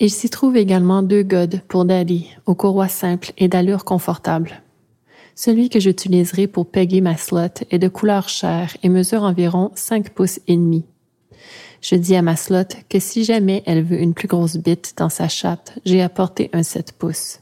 Il 0.00 0.08
s'y 0.08 0.30
trouve 0.30 0.56
également 0.56 1.02
deux 1.02 1.22
godes 1.22 1.60
pour 1.68 1.84
Daddy, 1.84 2.30
aux 2.46 2.54
courroies 2.54 2.88
simples 2.88 3.32
et 3.36 3.48
d'allure 3.48 3.84
confortable. 3.84 4.62
Celui 5.34 5.68
que 5.68 5.78
j'utiliserai 5.78 6.46
pour 6.46 6.64
peguer 6.64 7.02
ma 7.02 7.18
slot 7.18 7.66
est 7.70 7.78
de 7.78 7.88
couleur 7.88 8.30
chair 8.30 8.74
et 8.82 8.88
mesure 8.88 9.24
environ 9.24 9.72
5 9.74 10.08
pouces 10.14 10.40
et 10.46 10.56
demi. 10.56 10.86
Je 11.82 11.96
dis 11.96 12.16
à 12.16 12.22
ma 12.22 12.34
slot 12.34 12.78
que 12.88 12.98
si 12.98 13.24
jamais 13.24 13.62
elle 13.66 13.84
veut 13.84 14.00
une 14.00 14.14
plus 14.14 14.26
grosse 14.26 14.56
bite 14.56 14.94
dans 14.96 15.10
sa 15.10 15.28
chatte, 15.28 15.78
j'ai 15.84 16.00
apporté 16.00 16.48
un 16.54 16.62
7 16.62 16.92
pouces. 16.92 17.40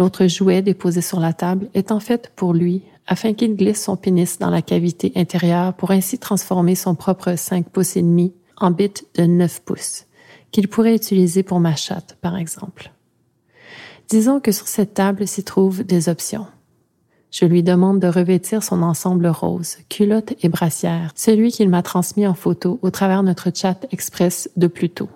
L'autre 0.00 0.28
jouet 0.28 0.62
déposé 0.62 1.02
sur 1.02 1.20
la 1.20 1.34
table 1.34 1.68
est 1.74 1.92
en 1.92 2.00
fait 2.00 2.32
pour 2.34 2.54
lui, 2.54 2.84
afin 3.06 3.34
qu'il 3.34 3.54
glisse 3.54 3.84
son 3.84 3.96
pénis 3.96 4.38
dans 4.38 4.48
la 4.48 4.62
cavité 4.62 5.12
intérieure 5.14 5.74
pour 5.74 5.90
ainsi 5.90 6.18
transformer 6.18 6.74
son 6.74 6.94
propre 6.94 7.36
5 7.36 7.68
pouces 7.68 7.98
et 7.98 8.02
demi 8.02 8.32
en 8.56 8.70
bite 8.70 9.04
de 9.16 9.24
9 9.24 9.60
pouces, 9.60 10.06
qu'il 10.52 10.68
pourrait 10.68 10.94
utiliser 10.94 11.42
pour 11.42 11.60
ma 11.60 11.76
chatte, 11.76 12.16
par 12.22 12.38
exemple. 12.38 12.92
Disons 14.08 14.40
que 14.40 14.52
sur 14.52 14.68
cette 14.68 14.94
table 14.94 15.28
s'y 15.28 15.44
trouvent 15.44 15.84
des 15.84 16.08
options. 16.08 16.46
Je 17.30 17.44
lui 17.44 17.62
demande 17.62 18.00
de 18.00 18.08
revêtir 18.08 18.62
son 18.62 18.80
ensemble 18.80 19.26
rose, 19.26 19.76
culotte 19.90 20.32
et 20.42 20.48
brassière, 20.48 21.12
celui 21.14 21.52
qu'il 21.52 21.68
m'a 21.68 21.82
transmis 21.82 22.26
en 22.26 22.32
photo 22.32 22.78
au 22.80 22.90
travers 22.90 23.22
notre 23.22 23.50
chat 23.54 23.86
express 23.92 24.48
de 24.56 24.66
plus 24.66 24.88
tôt. 24.88 25.10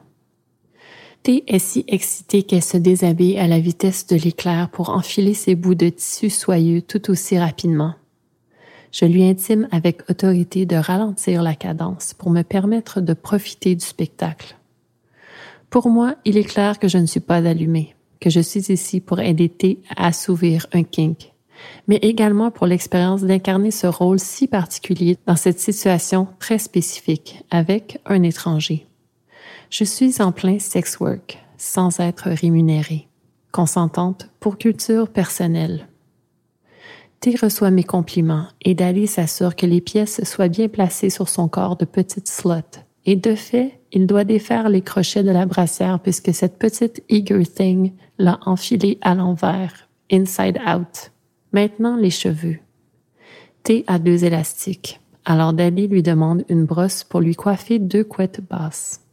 T 1.25 1.43
est 1.47 1.59
si 1.59 1.85
excitée 1.89 2.43
qu'elle 2.43 2.63
se 2.63 2.77
déshabille 2.77 3.39
à 3.39 3.49
la 3.49 3.59
vitesse 3.59 4.07
de 4.07 4.15
l'éclair 4.15 4.69
pour 4.71 4.91
enfiler 4.91 5.33
ses 5.33 5.55
bouts 5.55 5.75
de 5.75 5.89
tissu 5.89 6.29
soyeux 6.29 6.83
tout 6.83 7.11
aussi 7.11 7.39
rapidement. 7.39 7.95
Je 8.93 9.07
lui 9.07 9.25
intime 9.25 9.67
avec 9.73 10.09
autorité 10.11 10.67
de 10.67 10.77
ralentir 10.77 11.43
la 11.43 11.55
cadence 11.55 12.13
pour 12.13 12.31
me 12.31 12.43
permettre 12.43 13.01
de 13.01 13.15
profiter 13.15 13.75
du 13.75 13.85
spectacle. 13.85 14.57
Pour 15.71 15.89
moi, 15.89 16.15
il 16.27 16.37
est 16.37 16.45
clair 16.45 16.79
que 16.79 16.89
je 16.89 16.99
ne 16.99 17.07
suis 17.07 17.21
pas 17.21 17.37
allumée, 17.37 17.97
que 18.21 18.29
je 18.29 18.41
suis 18.41 18.71
ici 18.71 19.01
pour 19.01 19.19
aider 19.19 19.49
T 19.49 19.81
à 19.97 20.09
assouvir 20.09 20.67
un 20.73 20.85
kink 20.85 21.33
mais 21.87 21.97
également 21.97 22.51
pour 22.51 22.67
l'expérience 22.67 23.23
d'incarner 23.23 23.71
ce 23.71 23.87
rôle 23.87 24.19
si 24.19 24.49
particulier 24.49 25.17
dans 25.27 25.37
cette 25.37 25.61
situation 25.61 26.29
très 26.39 26.59
spécifique 26.59 27.43
avec 27.51 28.01
un 28.07 28.23
étranger. 28.23 28.87
Je 29.71 29.85
suis 29.85 30.21
en 30.23 30.33
plein 30.33 30.59
sex 30.59 30.99
work, 31.01 31.39
sans 31.59 32.01
être 32.01 32.29
rémunérée, 32.31 33.09
consentante 33.53 34.31
pour 34.41 34.59
culture 34.59 35.09
personnelle. 35.09 35.89
T 37.21 37.37
reçoit 37.41 37.71
mes 37.71 37.85
compliments 37.85 38.49
et 38.63 38.75
Dali 38.75 39.07
s'assure 39.07 39.57
que 39.57 39.67
les 39.67 39.81
pièces 39.81 40.23
soient 40.25 40.49
bien 40.49 40.69
placées 40.69 41.11
sur 41.11 41.29
son 41.29 41.49
corps 41.49 41.77
de 41.77 41.87
petite 41.87 42.29
slot. 42.29 42.85
Et 43.07 43.17
de 43.17 43.35
fait, 43.35 43.81
il 43.93 44.07
doit 44.07 44.25
défaire 44.25 44.69
les 44.69 44.83
crochets 44.83 45.23
de 45.23 45.31
la 45.31 45.47
brassière 45.47 46.01
puisque 46.01 46.35
cette 46.35 46.59
petite 46.59 47.03
eager 47.09 47.47
thing 47.47 47.93
l'a 48.19 48.39
enfilé 48.45 48.99
à 49.01 49.15
l'envers, 49.15 49.89
inside 50.11 50.59
out. 50.67 51.13
Maintenant, 51.53 51.97
les 51.97 52.11
cheveux. 52.11 52.59
T 53.63 53.85
a 53.87 53.99
deux 53.99 54.25
élastiques. 54.25 55.01
Alors 55.25 55.55
Dali 55.55 55.89
lui 55.89 56.03
demande 56.03 56.45
une 56.49 56.65
brosse 56.65 57.05
pour 57.05 57.21
lui 57.21 57.35
coiffer 57.35 57.79
deux 57.79 58.05
couettes 58.05 58.43
basses. 58.49 59.04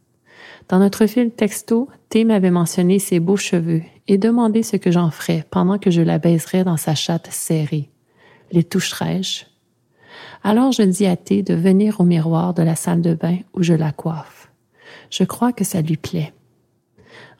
Dans 0.72 0.78
notre 0.78 1.04
fil 1.04 1.30
texto, 1.30 1.90
T 2.08 2.24
m'avait 2.24 2.50
mentionné 2.50 2.98
ses 2.98 3.20
beaux 3.20 3.36
cheveux 3.36 3.82
et 4.08 4.16
demandé 4.16 4.62
ce 4.62 4.76
que 4.78 4.90
j'en 4.90 5.10
ferais 5.10 5.44
pendant 5.50 5.76
que 5.76 5.90
je 5.90 6.00
la 6.00 6.18
baiserais 6.18 6.64
dans 6.64 6.78
sa 6.78 6.94
chatte 6.94 7.28
serrée. 7.30 7.90
Les 8.52 8.64
toucherais-je? 8.64 9.44
Alors 10.42 10.72
je 10.72 10.82
dis 10.82 11.04
à 11.04 11.14
T 11.14 11.42
de 11.42 11.52
venir 11.52 12.00
au 12.00 12.04
miroir 12.04 12.54
de 12.54 12.62
la 12.62 12.74
salle 12.74 13.02
de 13.02 13.12
bain 13.12 13.36
où 13.52 13.62
je 13.62 13.74
la 13.74 13.92
coiffe. 13.92 14.50
Je 15.10 15.24
crois 15.24 15.52
que 15.52 15.62
ça 15.62 15.82
lui 15.82 15.98
plaît. 15.98 16.32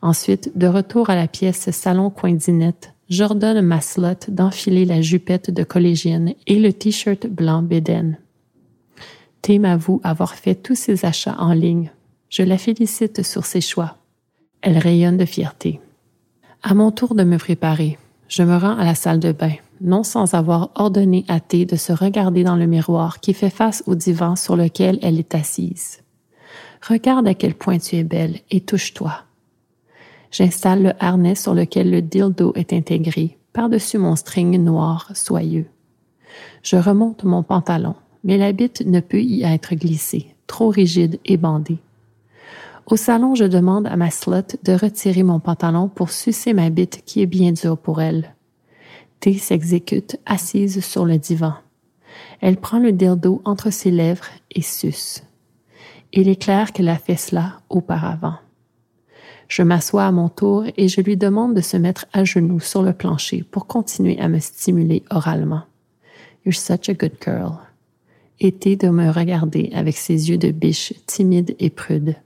Ensuite, 0.02 0.58
de 0.58 0.66
retour 0.66 1.08
à 1.08 1.16
la 1.16 1.26
pièce 1.26 1.70
salon 1.70 2.10
coin 2.10 2.34
dinette, 2.34 2.92
j'ordonne 3.08 3.62
ma 3.62 3.80
slot 3.80 4.28
d'enfiler 4.28 4.84
la 4.84 5.00
jupette 5.00 5.50
de 5.50 5.64
collégienne 5.64 6.34
et 6.46 6.58
le 6.58 6.70
t-shirt 6.70 7.26
blanc 7.26 7.62
béden. 7.62 8.18
T 9.40 9.58
m'avoue 9.58 10.02
avoir 10.04 10.34
fait 10.34 10.54
tous 10.54 10.74
ses 10.74 11.06
achats 11.06 11.36
en 11.38 11.54
ligne. 11.54 11.92
Je 12.32 12.42
la 12.42 12.56
félicite 12.56 13.22
sur 13.22 13.44
ses 13.44 13.60
choix. 13.60 13.98
Elle 14.62 14.78
rayonne 14.78 15.18
de 15.18 15.26
fierté. 15.26 15.82
À 16.62 16.72
mon 16.72 16.90
tour 16.90 17.14
de 17.14 17.24
me 17.24 17.36
préparer, 17.36 17.98
je 18.26 18.42
me 18.42 18.56
rends 18.56 18.78
à 18.78 18.86
la 18.86 18.94
salle 18.94 19.20
de 19.20 19.32
bain, 19.32 19.52
non 19.82 20.02
sans 20.02 20.32
avoir 20.32 20.70
ordonné 20.74 21.26
à 21.28 21.40
T 21.40 21.66
de 21.66 21.76
se 21.76 21.92
regarder 21.92 22.42
dans 22.42 22.56
le 22.56 22.64
miroir 22.64 23.20
qui 23.20 23.34
fait 23.34 23.50
face 23.50 23.82
au 23.86 23.94
divan 23.96 24.34
sur 24.34 24.56
lequel 24.56 24.98
elle 25.02 25.18
est 25.18 25.34
assise. 25.34 26.00
Regarde 26.88 27.28
à 27.28 27.34
quel 27.34 27.54
point 27.54 27.76
tu 27.76 27.96
es 27.96 28.02
belle 28.02 28.38
et 28.50 28.62
touche-toi. 28.62 29.12
J'installe 30.30 30.82
le 30.84 30.92
harnais 31.00 31.34
sur 31.34 31.52
lequel 31.52 31.90
le 31.90 32.00
dildo 32.00 32.54
est 32.56 32.72
intégré, 32.72 33.36
par-dessus 33.52 33.98
mon 33.98 34.16
string 34.16 34.56
noir 34.56 35.10
soyeux. 35.12 35.66
Je 36.62 36.76
remonte 36.76 37.24
mon 37.24 37.42
pantalon, 37.42 37.94
mais 38.24 38.38
la 38.38 38.52
bite 38.52 38.86
ne 38.86 39.00
peut 39.00 39.20
y 39.20 39.42
être 39.42 39.74
glissée, 39.74 40.28
trop 40.46 40.70
rigide 40.70 41.20
et 41.26 41.36
bandée. 41.36 41.78
Au 42.86 42.96
salon, 42.96 43.34
je 43.34 43.44
demande 43.44 43.86
à 43.86 43.96
ma 43.96 44.10
slut 44.10 44.58
de 44.64 44.72
retirer 44.72 45.22
mon 45.22 45.40
pantalon 45.40 45.88
pour 45.88 46.10
sucer 46.10 46.52
ma 46.52 46.68
bite 46.68 47.02
qui 47.06 47.22
est 47.22 47.26
bien 47.26 47.52
dure 47.52 47.78
pour 47.78 48.02
elle. 48.02 48.34
T 49.20 49.38
s'exécute 49.38 50.18
assise 50.26 50.84
sur 50.84 51.04
le 51.04 51.16
divan. 51.16 51.54
Elle 52.40 52.56
prend 52.56 52.80
le 52.80 52.92
dildo 52.92 53.40
entre 53.44 53.70
ses 53.70 53.90
lèvres 53.90 54.26
et 54.50 54.62
suce. 54.62 55.22
Il 56.12 56.28
est 56.28 56.42
clair 56.42 56.72
qu'elle 56.72 56.88
a 56.88 56.98
fait 56.98 57.16
cela 57.16 57.60
auparavant. 57.70 58.34
Je 59.48 59.62
m'assois 59.62 60.04
à 60.04 60.12
mon 60.12 60.28
tour 60.28 60.64
et 60.76 60.88
je 60.88 61.00
lui 61.00 61.16
demande 61.16 61.54
de 61.54 61.60
se 61.60 61.76
mettre 61.76 62.06
à 62.12 62.24
genoux 62.24 62.60
sur 62.60 62.82
le 62.82 62.92
plancher 62.92 63.44
pour 63.48 63.66
continuer 63.66 64.18
à 64.18 64.28
me 64.28 64.40
stimuler 64.40 65.04
oralement. 65.10 65.62
You're 66.44 66.54
such 66.54 66.88
a 66.88 66.94
good 66.94 67.16
girl. 67.24 67.58
Et 68.40 68.50
T 68.50 68.76
de 68.76 68.88
me 68.88 69.10
regarder 69.10 69.70
avec 69.72 69.96
ses 69.96 70.30
yeux 70.30 70.38
de 70.38 70.50
biche 70.50 70.94
timides 71.06 71.54
et 71.60 71.70
prudes. 71.70 72.16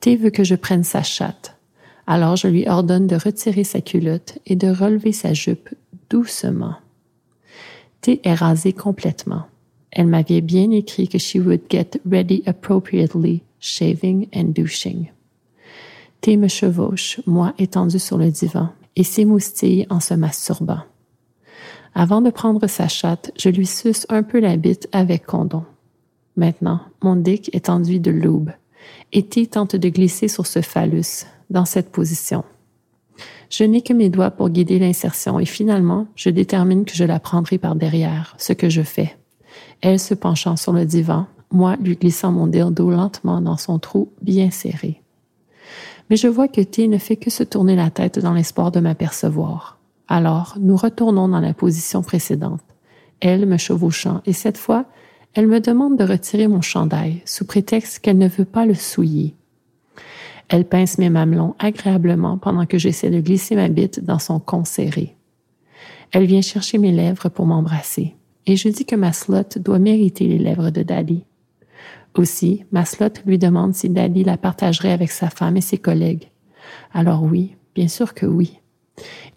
T 0.00 0.16
veut 0.16 0.30
que 0.30 0.44
je 0.44 0.54
prenne 0.54 0.84
sa 0.84 1.02
chatte. 1.02 1.56
Alors 2.06 2.36
je 2.36 2.48
lui 2.48 2.68
ordonne 2.68 3.06
de 3.06 3.16
retirer 3.16 3.64
sa 3.64 3.80
culotte 3.80 4.38
et 4.46 4.56
de 4.56 4.68
relever 4.68 5.12
sa 5.12 5.32
jupe 5.32 5.68
doucement. 6.10 6.74
T 8.00 8.20
est 8.24 8.34
rasée 8.34 8.72
complètement. 8.72 9.44
Elle 9.92 10.08
m'avait 10.08 10.40
bien 10.40 10.70
écrit 10.70 11.06
que 11.06 11.18
she 11.18 11.36
would 11.36 11.62
get 11.70 12.00
ready 12.10 12.42
appropriately, 12.46 13.42
shaving 13.60 14.26
and 14.34 14.52
douching. 14.54 15.10
T 16.20 16.36
me 16.36 16.48
chevauche, 16.48 17.20
moi 17.26 17.54
étendu 17.58 17.98
sur 17.98 18.18
le 18.18 18.30
divan, 18.30 18.70
et 18.96 19.04
s'émoustille 19.04 19.86
en 19.90 20.00
se 20.00 20.14
masturbant. 20.14 20.80
Avant 21.94 22.22
de 22.22 22.30
prendre 22.30 22.66
sa 22.66 22.88
chatte, 22.88 23.30
je 23.38 23.50
lui 23.50 23.66
suce 23.66 24.06
un 24.08 24.22
peu 24.22 24.40
la 24.40 24.56
bite 24.56 24.88
avec 24.92 25.26
condom. 25.26 25.64
Maintenant, 26.36 26.80
mon 27.02 27.16
dick 27.16 27.54
est 27.54 27.68
enduit 27.68 28.00
de 28.00 28.10
lube 28.10 28.50
et 29.12 29.24
tente 29.46 29.76
de 29.76 29.88
glisser 29.88 30.28
sur 30.28 30.46
ce 30.46 30.62
phallus, 30.62 31.26
dans 31.50 31.64
cette 31.64 31.90
position. 31.92 32.44
Je 33.50 33.64
n'ai 33.64 33.82
que 33.82 33.92
mes 33.92 34.08
doigts 34.08 34.30
pour 34.30 34.48
guider 34.48 34.78
l'insertion 34.78 35.38
et 35.38 35.44
finalement, 35.44 36.06
je 36.16 36.30
détermine 36.30 36.84
que 36.84 36.94
je 36.94 37.04
la 37.04 37.20
prendrai 37.20 37.58
par 37.58 37.74
derrière, 37.74 38.34
ce 38.38 38.54
que 38.54 38.70
je 38.70 38.82
fais. 38.82 39.16
Elle 39.82 40.00
se 40.00 40.14
penchant 40.14 40.56
sur 40.56 40.72
le 40.72 40.86
divan, 40.86 41.26
moi 41.50 41.76
lui 41.76 41.96
glissant 41.96 42.32
mon 42.32 42.46
dildo 42.46 42.90
lentement 42.90 43.40
dans 43.40 43.58
son 43.58 43.78
trou 43.78 44.10
bien 44.22 44.50
serré. 44.50 45.02
Mais 46.08 46.16
je 46.16 46.28
vois 46.28 46.48
que 46.48 46.60
T 46.60 46.88
ne 46.88 46.98
fait 46.98 47.16
que 47.16 47.30
se 47.30 47.42
tourner 47.42 47.76
la 47.76 47.90
tête 47.90 48.18
dans 48.18 48.32
l'espoir 48.32 48.70
de 48.70 48.80
m'apercevoir. 48.80 49.78
Alors, 50.08 50.56
nous 50.58 50.76
retournons 50.76 51.28
dans 51.28 51.40
la 51.40 51.54
position 51.54 52.02
précédente. 52.02 52.60
Elle 53.20 53.46
me 53.46 53.56
chevauchant 53.56 54.20
et 54.26 54.32
cette 54.32 54.58
fois, 54.58 54.86
elle 55.34 55.46
me 55.46 55.60
demande 55.60 55.98
de 55.98 56.04
retirer 56.04 56.48
mon 56.48 56.60
chandail 56.60 57.22
sous 57.24 57.46
prétexte 57.46 58.00
qu'elle 58.00 58.18
ne 58.18 58.28
veut 58.28 58.44
pas 58.44 58.66
le 58.66 58.74
souiller. 58.74 59.34
Elle 60.48 60.66
pince 60.66 60.98
mes 60.98 61.08
mamelons 61.08 61.54
agréablement 61.58 62.36
pendant 62.36 62.66
que 62.66 62.78
j'essaie 62.78 63.10
de 63.10 63.20
glisser 63.20 63.56
ma 63.56 63.68
bite 63.68 64.04
dans 64.04 64.18
son 64.18 64.38
con 64.38 64.64
serré. 64.64 65.16
Elle 66.10 66.26
vient 66.26 66.42
chercher 66.42 66.76
mes 66.76 66.92
lèvres 66.92 67.30
pour 67.30 67.46
m'embrasser 67.46 68.14
et 68.46 68.56
je 68.56 68.68
dis 68.68 68.84
que 68.84 68.96
ma 68.96 69.12
slot 69.12 69.58
doit 69.60 69.78
mériter 69.78 70.26
les 70.26 70.38
lèvres 70.38 70.70
de 70.70 70.82
Daddy. 70.82 71.24
Aussi, 72.14 72.64
ma 72.70 72.84
slot 72.84 73.22
lui 73.24 73.38
demande 73.38 73.74
si 73.74 73.88
Daddy 73.88 74.24
la 74.24 74.36
partagerait 74.36 74.92
avec 74.92 75.10
sa 75.10 75.30
femme 75.30 75.56
et 75.56 75.62
ses 75.62 75.78
collègues. 75.78 76.28
Alors 76.92 77.22
oui, 77.22 77.56
bien 77.74 77.88
sûr 77.88 78.12
que 78.12 78.26
oui. 78.26 78.58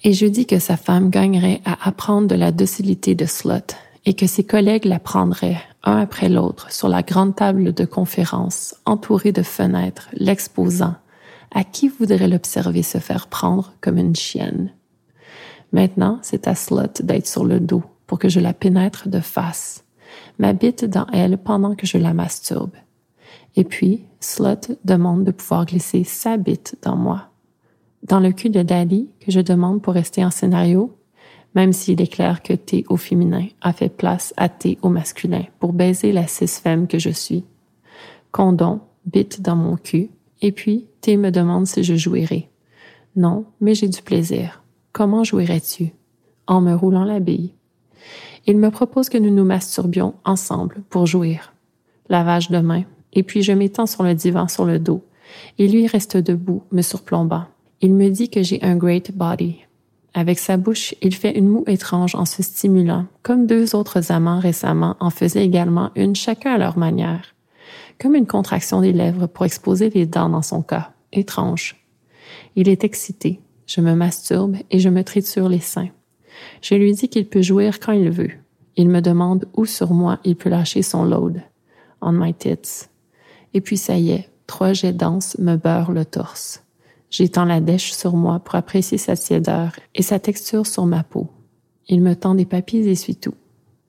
Et 0.04 0.12
je 0.12 0.26
dis 0.26 0.46
que 0.46 0.60
sa 0.60 0.76
femme 0.76 1.10
gagnerait 1.10 1.62
à 1.64 1.88
apprendre 1.88 2.28
de 2.28 2.36
la 2.36 2.52
docilité 2.52 3.16
de 3.16 3.26
Slot 3.26 3.76
et 4.06 4.14
que 4.14 4.28
ses 4.28 4.44
collègues 4.44 4.86
la 4.86 5.00
prendraient 5.00 5.62
un 5.86 5.98
après 5.98 6.30
l'autre 6.30 6.72
sur 6.72 6.90
la 6.90 7.04
grande 7.04 7.36
table 7.36 7.74
de 7.74 7.86
conférence 7.86 8.76
entourée 8.86 9.32
de 9.32 9.44
fenêtres, 9.44 10.10
l'exposant 10.14 10.96
à 11.54 11.64
qui 11.64 11.88
voudrait 11.88 12.28
l'observer 12.28 12.84
se 12.84 12.98
faire 12.98 13.28
prendre 13.28 13.74
comme 13.82 13.98
une 13.98 14.16
chienne? 14.16 14.74
Maintenant, 15.72 16.20
c'est 16.22 16.48
à 16.48 16.56
Slot 16.56 17.02
d'être 17.04 17.28
sur 17.28 17.46
le 17.46 17.60
dos 17.60 17.84
pour 18.08 18.20
que 18.20 18.30
je 18.30 18.40
la 18.40 18.54
pénètre 18.54 19.08
de 19.08 19.20
face, 19.20 19.84
ma 20.40 20.54
bite 20.54 20.86
dans 20.86 21.08
elle 21.14 21.38
pendant 21.38 21.76
que 21.76 21.88
je 21.88 21.98
la 21.98 22.14
masturbe. 22.14 22.76
Et 23.56 23.64
puis, 23.64 24.06
Slot 24.20 24.76
demande 24.84 25.24
de 25.24 25.32
pouvoir 25.32 25.66
glisser 25.66 26.04
sa 26.04 26.38
bite 26.38 26.78
dans 26.82 26.96
moi. 26.96 27.30
Dans 28.04 28.20
le 28.20 28.32
cul 28.32 28.50
de 28.50 28.62
Daddy, 28.62 29.10
que 29.20 29.32
je 29.32 29.40
demande 29.40 29.82
pour 29.82 29.94
rester 29.94 30.24
en 30.24 30.32
scénario, 30.32 30.96
même 31.56 31.74
s'il 31.74 32.02
est 32.02 32.14
clair 32.14 32.44
que 32.44 32.54
T 32.54 32.86
au 32.90 32.98
féminin 32.98 33.48
a 33.62 33.74
fait 33.74 33.90
place 33.90 34.34
à 34.38 34.50
T 34.50 34.78
au 34.82 34.90
masculin 34.90 35.44
pour 35.60 35.74
baiser 35.74 36.12
la 36.12 36.28
cis-femme 36.28 36.88
que 36.88 37.00
je 37.00 37.10
suis. 37.10 37.46
Condom, 38.32 38.82
bite 39.06 39.42
dans 39.42 39.56
mon 39.56 39.78
cul, 39.78 40.10
et 40.42 40.52
puis 40.52 40.86
T 41.02 41.16
me 41.16 41.32
demande 41.32 41.66
si 41.66 41.84
je 41.84 41.96
jouirai. 41.96 42.50
Non, 43.16 43.46
mais 43.62 43.74
j'ai 43.74 43.88
du 43.88 44.02
plaisir. 44.02 44.62
Comment 44.92 45.24
jouirais-tu? 45.24 45.94
En 46.48 46.62
me 46.62 46.76
roulant 46.76 47.06
la 47.06 47.20
bille. 47.20 47.54
Il 48.46 48.58
me 48.58 48.70
propose 48.70 49.10
que 49.10 49.18
nous 49.18 49.34
nous 49.34 49.46
masturbions 49.46 50.14
ensemble 50.26 50.84
pour 50.90 51.08
jouir. 51.08 51.54
Lavage 52.10 52.52
de 52.52 52.60
main, 52.60 52.84
et 53.14 53.24
puis 53.24 53.42
je 53.42 53.54
m'étends 53.54 53.88
sur 53.88 54.04
le 54.04 54.14
divan 54.14 54.48
sur 54.48 54.66
le 54.66 54.78
dos, 54.78 55.04
et 55.58 55.68
lui 55.68 55.88
reste 55.88 56.18
debout, 56.18 56.64
me 56.72 56.82
surplombant. 56.82 57.46
Il 57.82 57.94
me 57.94 58.10
dit 58.10 58.30
que 58.30 58.44
j'ai 58.44 58.62
un 58.62 58.76
great 58.76 59.12
body, 59.16 59.65
avec 60.18 60.40
sa 60.40 60.56
bouche, 60.56 60.96
il 61.02 61.14
fait 61.14 61.38
une 61.38 61.50
moue 61.50 61.66
étrange 61.68 62.16
en 62.16 62.24
se 62.24 62.42
stimulant, 62.42 63.06
comme 63.22 63.48
deux 63.48 63.76
autres 63.76 64.14
amants 64.14 64.40
récemment 64.40 64.96
en 65.02 65.10
faisaient 65.10 65.44
également 65.44 65.92
une 65.96 66.16
chacun 66.16 66.54
à 66.54 66.58
leur 66.58 66.78
manière. 66.78 67.36
Comme 68.00 68.16
une 68.16 68.26
contraction 68.26 68.80
des 68.80 68.94
lèvres 68.94 69.28
pour 69.28 69.46
exposer 69.46 69.90
les 69.90 70.06
dents 70.06 70.30
dans 70.30 70.42
son 70.42 70.62
cas. 70.62 70.94
Étrange. 71.12 71.86
Il 72.56 72.70
est 72.70 72.86
excité. 72.86 73.42
Je 73.68 73.82
me 73.82 73.94
masturbe 73.94 74.56
et 74.72 74.80
je 74.80 74.88
me 74.88 75.04
triture 75.04 75.50
les 75.50 75.60
seins. 75.60 75.90
Je 76.62 76.76
lui 76.76 76.94
dis 76.94 77.10
qu'il 77.10 77.28
peut 77.28 77.42
jouir 77.42 77.82
quand 77.82 77.92
il 77.92 78.10
veut. 78.10 78.32
Il 78.78 78.88
me 78.88 79.02
demande 79.02 79.50
où 79.54 79.66
sur 79.66 79.94
moi 79.94 80.20
il 80.24 80.38
peut 80.38 80.50
lâcher 80.50 80.82
son 80.82 81.04
load. 81.04 81.42
On 82.02 82.14
my 82.14 82.34
tits. 82.34 82.88
Et 83.54 83.60
puis 83.60 83.78
ça 83.78 83.98
y 83.98 84.12
est, 84.12 84.30
trois 84.48 84.72
jets 84.72 84.94
denses 84.94 85.38
me 85.40 85.58
beurrent 85.58 85.92
le 85.92 86.06
torse. 86.06 86.65
J'étends 87.18 87.46
la 87.46 87.62
dèche 87.62 87.94
sur 87.94 88.18
moi 88.18 88.42
pour 88.42 88.56
apprécier 88.56 88.98
sa 88.98 89.16
tiédeur 89.16 89.72
et 89.94 90.02
sa 90.02 90.20
texture 90.20 90.68
sur 90.68 90.86
ma 90.86 91.02
peau. 91.02 91.30
Il 91.88 92.02
me 92.02 92.14
tend 92.14 92.36
des 92.36 92.44
papiers 92.44 92.92
essuie-tout. 92.92 93.36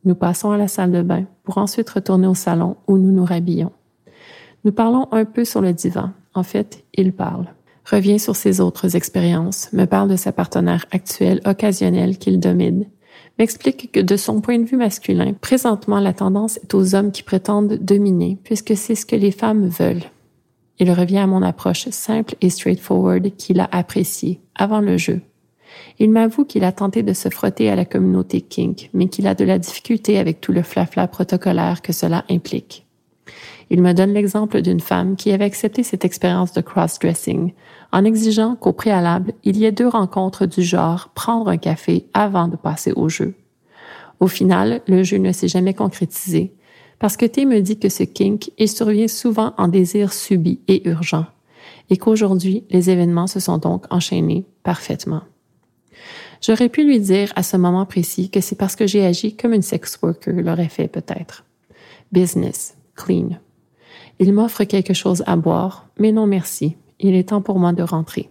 Nous 0.04 0.14
passons 0.14 0.52
à 0.52 0.56
la 0.56 0.68
salle 0.68 0.92
de 0.92 1.02
bain 1.02 1.24
pour 1.42 1.58
ensuite 1.58 1.90
retourner 1.90 2.28
au 2.28 2.36
salon 2.36 2.76
où 2.86 2.98
nous 2.98 3.10
nous 3.10 3.24
rhabillons. 3.24 3.72
Nous 4.64 4.70
parlons 4.70 5.08
un 5.10 5.24
peu 5.24 5.44
sur 5.44 5.60
le 5.60 5.72
divan. 5.72 6.10
En 6.34 6.44
fait, 6.44 6.84
il 6.94 7.12
parle. 7.12 7.46
Revient 7.84 8.20
sur 8.20 8.36
ses 8.36 8.60
autres 8.60 8.94
expériences, 8.94 9.72
me 9.72 9.86
parle 9.86 10.08
de 10.08 10.16
sa 10.16 10.30
partenaire 10.30 10.86
actuelle 10.92 11.40
occasionnelle 11.46 12.18
qu'il 12.18 12.38
domine, 12.38 12.84
m'explique 13.40 13.90
que 13.90 13.98
de 13.98 14.16
son 14.16 14.40
point 14.40 14.60
de 14.60 14.66
vue 14.66 14.76
masculin, 14.76 15.32
présentement 15.32 15.98
la 15.98 16.12
tendance 16.12 16.58
est 16.58 16.74
aux 16.74 16.94
hommes 16.94 17.10
qui 17.10 17.24
prétendent 17.24 17.74
dominer, 17.74 18.38
puisque 18.44 18.76
c'est 18.76 18.94
ce 18.94 19.04
que 19.04 19.16
les 19.16 19.32
femmes 19.32 19.66
veulent. 19.66 20.04
Il 20.78 20.92
revient 20.92 21.18
à 21.18 21.26
mon 21.26 21.42
approche 21.42 21.88
simple 21.88 22.34
et 22.40 22.50
straightforward 22.50 23.34
qu'il 23.36 23.60
a 23.60 23.68
appréciée 23.72 24.40
avant 24.54 24.80
le 24.80 24.96
jeu. 24.96 25.20
Il 25.98 26.10
m'avoue 26.10 26.44
qu'il 26.44 26.64
a 26.64 26.72
tenté 26.72 27.02
de 27.02 27.12
se 27.12 27.28
frotter 27.28 27.70
à 27.70 27.76
la 27.76 27.84
communauté 27.84 28.40
kink, 28.40 28.90
mais 28.92 29.08
qu'il 29.08 29.26
a 29.26 29.34
de 29.34 29.44
la 29.44 29.58
difficulté 29.58 30.18
avec 30.18 30.40
tout 30.40 30.52
le 30.52 30.62
flafla 30.62 31.08
protocolaire 31.08 31.82
que 31.82 31.92
cela 31.92 32.24
implique. 32.30 32.86
Il 33.70 33.82
me 33.82 33.92
donne 33.92 34.12
l'exemple 34.12 34.62
d'une 34.62 34.80
femme 34.80 35.16
qui 35.16 35.32
avait 35.32 35.44
accepté 35.44 35.82
cette 35.82 36.04
expérience 36.04 36.52
de 36.52 36.60
cross-dressing 36.60 37.52
en 37.92 38.04
exigeant 38.04 38.54
qu'au 38.54 38.72
préalable, 38.72 39.32
il 39.42 39.56
y 39.56 39.64
ait 39.64 39.72
deux 39.72 39.88
rencontres 39.88 40.46
du 40.46 40.62
genre 40.62 41.10
prendre 41.14 41.48
un 41.48 41.56
café 41.56 42.06
avant 42.14 42.48
de 42.48 42.56
passer 42.56 42.92
au 42.92 43.08
jeu. 43.08 43.34
Au 44.20 44.28
final, 44.28 44.82
le 44.86 45.02
jeu 45.02 45.18
ne 45.18 45.32
s'est 45.32 45.48
jamais 45.48 45.74
concrétisé 45.74 46.54
parce 46.98 47.16
que 47.16 47.26
T 47.26 47.44
me 47.44 47.60
dit 47.60 47.78
que 47.78 47.88
ce 47.88 48.02
kink, 48.02 48.50
il 48.58 48.68
survient 48.68 49.08
souvent 49.08 49.54
en 49.58 49.68
désir 49.68 50.12
subi 50.12 50.60
et 50.68 50.88
urgent, 50.88 51.26
et 51.90 51.96
qu'aujourd'hui, 51.96 52.64
les 52.70 52.90
événements 52.90 53.26
se 53.26 53.40
sont 53.40 53.58
donc 53.58 53.84
enchaînés 53.90 54.46
parfaitement. 54.62 55.22
J'aurais 56.40 56.68
pu 56.68 56.84
lui 56.84 57.00
dire 57.00 57.32
à 57.36 57.42
ce 57.42 57.56
moment 57.56 57.86
précis 57.86 58.30
que 58.30 58.40
c'est 58.40 58.56
parce 58.56 58.76
que 58.76 58.86
j'ai 58.86 59.04
agi 59.04 59.36
comme 59.36 59.52
une 59.52 59.62
sex 59.62 59.98
worker 60.02 60.34
l'aurait 60.34 60.68
fait 60.68 60.88
peut-être. 60.88 61.44
Business, 62.12 62.76
clean. 62.94 63.38
Il 64.18 64.32
m'offre 64.32 64.64
quelque 64.64 64.94
chose 64.94 65.22
à 65.26 65.36
boire, 65.36 65.88
mais 65.98 66.12
non 66.12 66.26
merci, 66.26 66.76
il 67.00 67.14
est 67.14 67.28
temps 67.28 67.42
pour 67.42 67.58
moi 67.58 67.72
de 67.72 67.82
rentrer. 67.82 68.30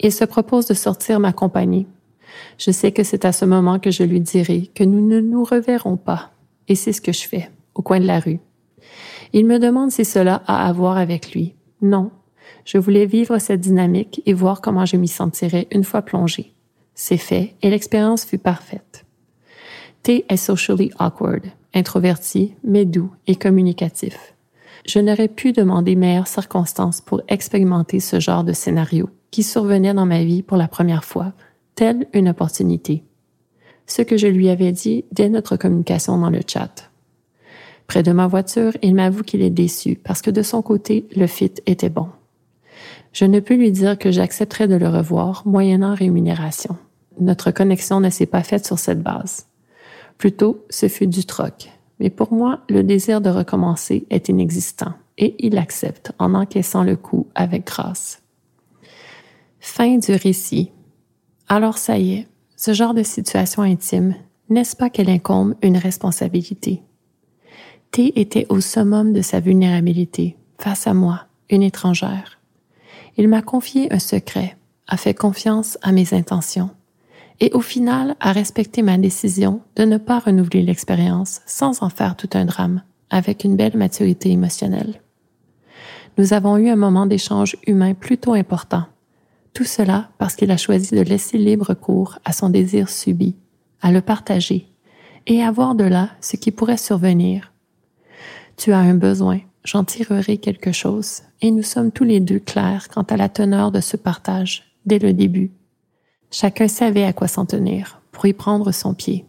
Il 0.00 0.12
se 0.12 0.24
propose 0.24 0.66
de 0.66 0.74
sortir 0.74 1.20
ma 1.20 1.32
compagnie. 1.32 1.86
Je 2.58 2.70
sais 2.70 2.92
que 2.92 3.02
c'est 3.02 3.24
à 3.24 3.32
ce 3.32 3.44
moment 3.44 3.78
que 3.78 3.90
je 3.90 4.02
lui 4.02 4.20
dirai 4.20 4.70
que 4.74 4.84
nous 4.84 5.06
ne 5.06 5.20
nous 5.20 5.44
reverrons 5.44 5.96
pas 5.96 6.30
et 6.70 6.76
c'est 6.76 6.92
ce 6.92 7.00
que 7.00 7.12
je 7.12 7.26
fais, 7.26 7.50
au 7.74 7.82
coin 7.82 7.98
de 7.98 8.06
la 8.06 8.20
rue. 8.20 8.38
Il 9.32 9.44
me 9.44 9.58
demande 9.58 9.90
si 9.90 10.04
cela 10.04 10.42
a 10.46 10.66
à 10.66 10.72
voir 10.72 10.96
avec 10.96 11.32
lui. 11.32 11.56
Non. 11.82 12.12
Je 12.64 12.78
voulais 12.78 13.06
vivre 13.06 13.38
cette 13.38 13.60
dynamique 13.60 14.22
et 14.24 14.32
voir 14.32 14.60
comment 14.60 14.86
je 14.86 14.96
m'y 14.96 15.08
sentirais 15.08 15.66
une 15.72 15.84
fois 15.84 16.02
plongée. 16.02 16.54
C'est 16.94 17.16
fait 17.16 17.54
et 17.62 17.70
l'expérience 17.70 18.24
fut 18.24 18.38
parfaite. 18.38 19.04
T 20.04 20.24
est 20.28 20.36
socially 20.36 20.92
awkward, 20.98 21.42
introverti, 21.74 22.54
mais 22.62 22.84
doux 22.84 23.10
et 23.26 23.34
communicatif. 23.34 24.34
Je 24.86 25.00
n'aurais 25.00 25.28
pu 25.28 25.52
demander 25.52 25.96
meilleures 25.96 26.28
circonstances 26.28 27.00
pour 27.00 27.20
expérimenter 27.26 27.98
ce 27.98 28.20
genre 28.20 28.44
de 28.44 28.52
scénario 28.52 29.10
qui 29.32 29.42
survenait 29.42 29.94
dans 29.94 30.06
ma 30.06 30.22
vie 30.22 30.42
pour 30.42 30.56
la 30.56 30.68
première 30.68 31.04
fois, 31.04 31.32
telle 31.74 32.06
une 32.12 32.28
opportunité. 32.28 33.02
Ce 33.90 34.02
que 34.02 34.16
je 34.16 34.28
lui 34.28 34.48
avais 34.48 34.70
dit 34.70 35.04
dès 35.10 35.28
notre 35.28 35.56
communication 35.56 36.16
dans 36.16 36.30
le 36.30 36.42
chat. 36.46 36.92
Près 37.88 38.04
de 38.04 38.12
ma 38.12 38.28
voiture, 38.28 38.70
il 38.82 38.94
m'avoue 38.94 39.24
qu'il 39.24 39.42
est 39.42 39.50
déçu 39.50 39.96
parce 39.96 40.22
que 40.22 40.30
de 40.30 40.42
son 40.42 40.62
côté, 40.62 41.08
le 41.16 41.26
fit 41.26 41.54
était 41.66 41.88
bon. 41.88 42.06
Je 43.12 43.24
ne 43.24 43.40
peux 43.40 43.56
lui 43.56 43.72
dire 43.72 43.98
que 43.98 44.12
j'accepterai 44.12 44.68
de 44.68 44.76
le 44.76 44.88
revoir 44.88 45.42
moyennant 45.44 45.96
rémunération. 45.96 46.76
Notre 47.18 47.50
connexion 47.50 47.98
ne 47.98 48.10
s'est 48.10 48.26
pas 48.26 48.44
faite 48.44 48.64
sur 48.64 48.78
cette 48.78 49.02
base. 49.02 49.48
Plutôt, 50.18 50.64
ce 50.70 50.86
fut 50.86 51.08
du 51.08 51.24
troc. 51.24 51.68
Mais 51.98 52.10
pour 52.10 52.32
moi, 52.32 52.60
le 52.68 52.84
désir 52.84 53.20
de 53.20 53.28
recommencer 53.28 54.06
est 54.08 54.28
inexistant 54.28 54.92
et 55.18 55.34
il 55.44 55.58
accepte 55.58 56.12
en 56.20 56.34
encaissant 56.34 56.84
le 56.84 56.94
coup 56.94 57.26
avec 57.34 57.66
grâce. 57.66 58.22
Fin 59.58 59.98
du 59.98 60.12
récit. 60.12 60.70
Alors 61.48 61.76
ça 61.76 61.98
y 61.98 62.12
est, 62.12 62.28
ce 62.60 62.74
genre 62.74 62.92
de 62.92 63.02
situation 63.02 63.62
intime, 63.62 64.14
n'est-ce 64.50 64.76
pas 64.76 64.90
qu'elle 64.90 65.08
incombe 65.08 65.54
une 65.62 65.78
responsabilité? 65.78 66.82
T 67.90 68.20
était 68.20 68.44
au 68.50 68.60
summum 68.60 69.14
de 69.14 69.22
sa 69.22 69.40
vulnérabilité, 69.40 70.36
face 70.58 70.86
à 70.86 70.92
moi, 70.92 71.22
une 71.48 71.62
étrangère. 71.62 72.38
Il 73.16 73.28
m'a 73.28 73.40
confié 73.40 73.90
un 73.90 73.98
secret, 73.98 74.58
a 74.88 74.98
fait 74.98 75.14
confiance 75.14 75.78
à 75.80 75.90
mes 75.90 76.12
intentions, 76.12 76.68
et 77.40 77.50
au 77.54 77.62
final 77.62 78.14
a 78.20 78.30
respecté 78.30 78.82
ma 78.82 78.98
décision 78.98 79.62
de 79.76 79.84
ne 79.84 79.96
pas 79.96 80.18
renouveler 80.18 80.60
l'expérience 80.60 81.40
sans 81.46 81.82
en 81.82 81.88
faire 81.88 82.14
tout 82.14 82.28
un 82.34 82.44
drame, 82.44 82.82
avec 83.08 83.42
une 83.42 83.56
belle 83.56 83.78
maturité 83.78 84.32
émotionnelle. 84.32 85.00
Nous 86.18 86.34
avons 86.34 86.58
eu 86.58 86.68
un 86.68 86.76
moment 86.76 87.06
d'échange 87.06 87.56
humain 87.66 87.94
plutôt 87.94 88.34
important, 88.34 88.84
tout 89.52 89.64
cela 89.64 90.10
parce 90.18 90.36
qu'il 90.36 90.50
a 90.50 90.56
choisi 90.56 90.94
de 90.94 91.00
laisser 91.00 91.38
libre 91.38 91.74
cours 91.74 92.18
à 92.24 92.32
son 92.32 92.50
désir 92.50 92.88
subi, 92.88 93.36
à 93.80 93.90
le 93.92 94.00
partager 94.00 94.68
et 95.26 95.42
à 95.42 95.50
voir 95.50 95.74
de 95.74 95.84
là 95.84 96.10
ce 96.20 96.36
qui 96.36 96.50
pourrait 96.50 96.76
survenir. 96.76 97.52
Tu 98.56 98.72
as 98.72 98.78
un 98.78 98.94
besoin, 98.94 99.40
j'en 99.64 99.84
tirerai 99.84 100.38
quelque 100.38 100.72
chose, 100.72 101.22
et 101.40 101.50
nous 101.50 101.62
sommes 101.62 101.92
tous 101.92 102.04
les 102.04 102.20
deux 102.20 102.38
clairs 102.38 102.88
quant 102.88 103.02
à 103.02 103.16
la 103.16 103.28
teneur 103.28 103.72
de 103.72 103.80
ce 103.80 103.96
partage 103.96 104.76
dès 104.86 104.98
le 104.98 105.12
début. 105.12 105.50
Chacun 106.30 106.68
savait 106.68 107.04
à 107.04 107.12
quoi 107.12 107.28
s'en 107.28 107.46
tenir 107.46 108.00
pour 108.12 108.26
y 108.26 108.32
prendre 108.32 108.72
son 108.72 108.94
pied. 108.94 109.26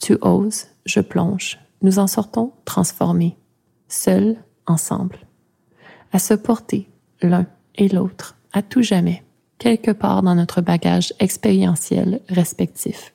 Tu 0.00 0.16
oses, 0.22 0.66
je 0.86 1.00
plonge, 1.00 1.58
nous 1.82 1.98
en 1.98 2.06
sortons 2.06 2.52
transformés, 2.64 3.36
seuls, 3.88 4.36
ensemble, 4.66 5.18
à 6.12 6.18
se 6.18 6.34
porter 6.34 6.88
l'un 7.20 7.46
et 7.74 7.88
l'autre 7.88 8.36
à 8.52 8.62
tout 8.62 8.82
jamais 8.82 9.22
quelque 9.58 9.90
part 9.90 10.22
dans 10.22 10.34
notre 10.34 10.60
bagage 10.60 11.12
expérientiel 11.20 12.20
respectif, 12.28 13.14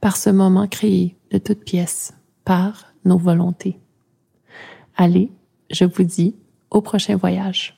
par 0.00 0.16
ce 0.16 0.30
moment 0.30 0.66
créé 0.66 1.16
de 1.30 1.38
toutes 1.38 1.64
pièces, 1.64 2.14
par 2.44 2.92
nos 3.04 3.18
volontés. 3.18 3.78
Allez, 4.96 5.30
je 5.70 5.84
vous 5.84 6.04
dis 6.04 6.36
au 6.70 6.80
prochain 6.80 7.16
voyage. 7.16 7.75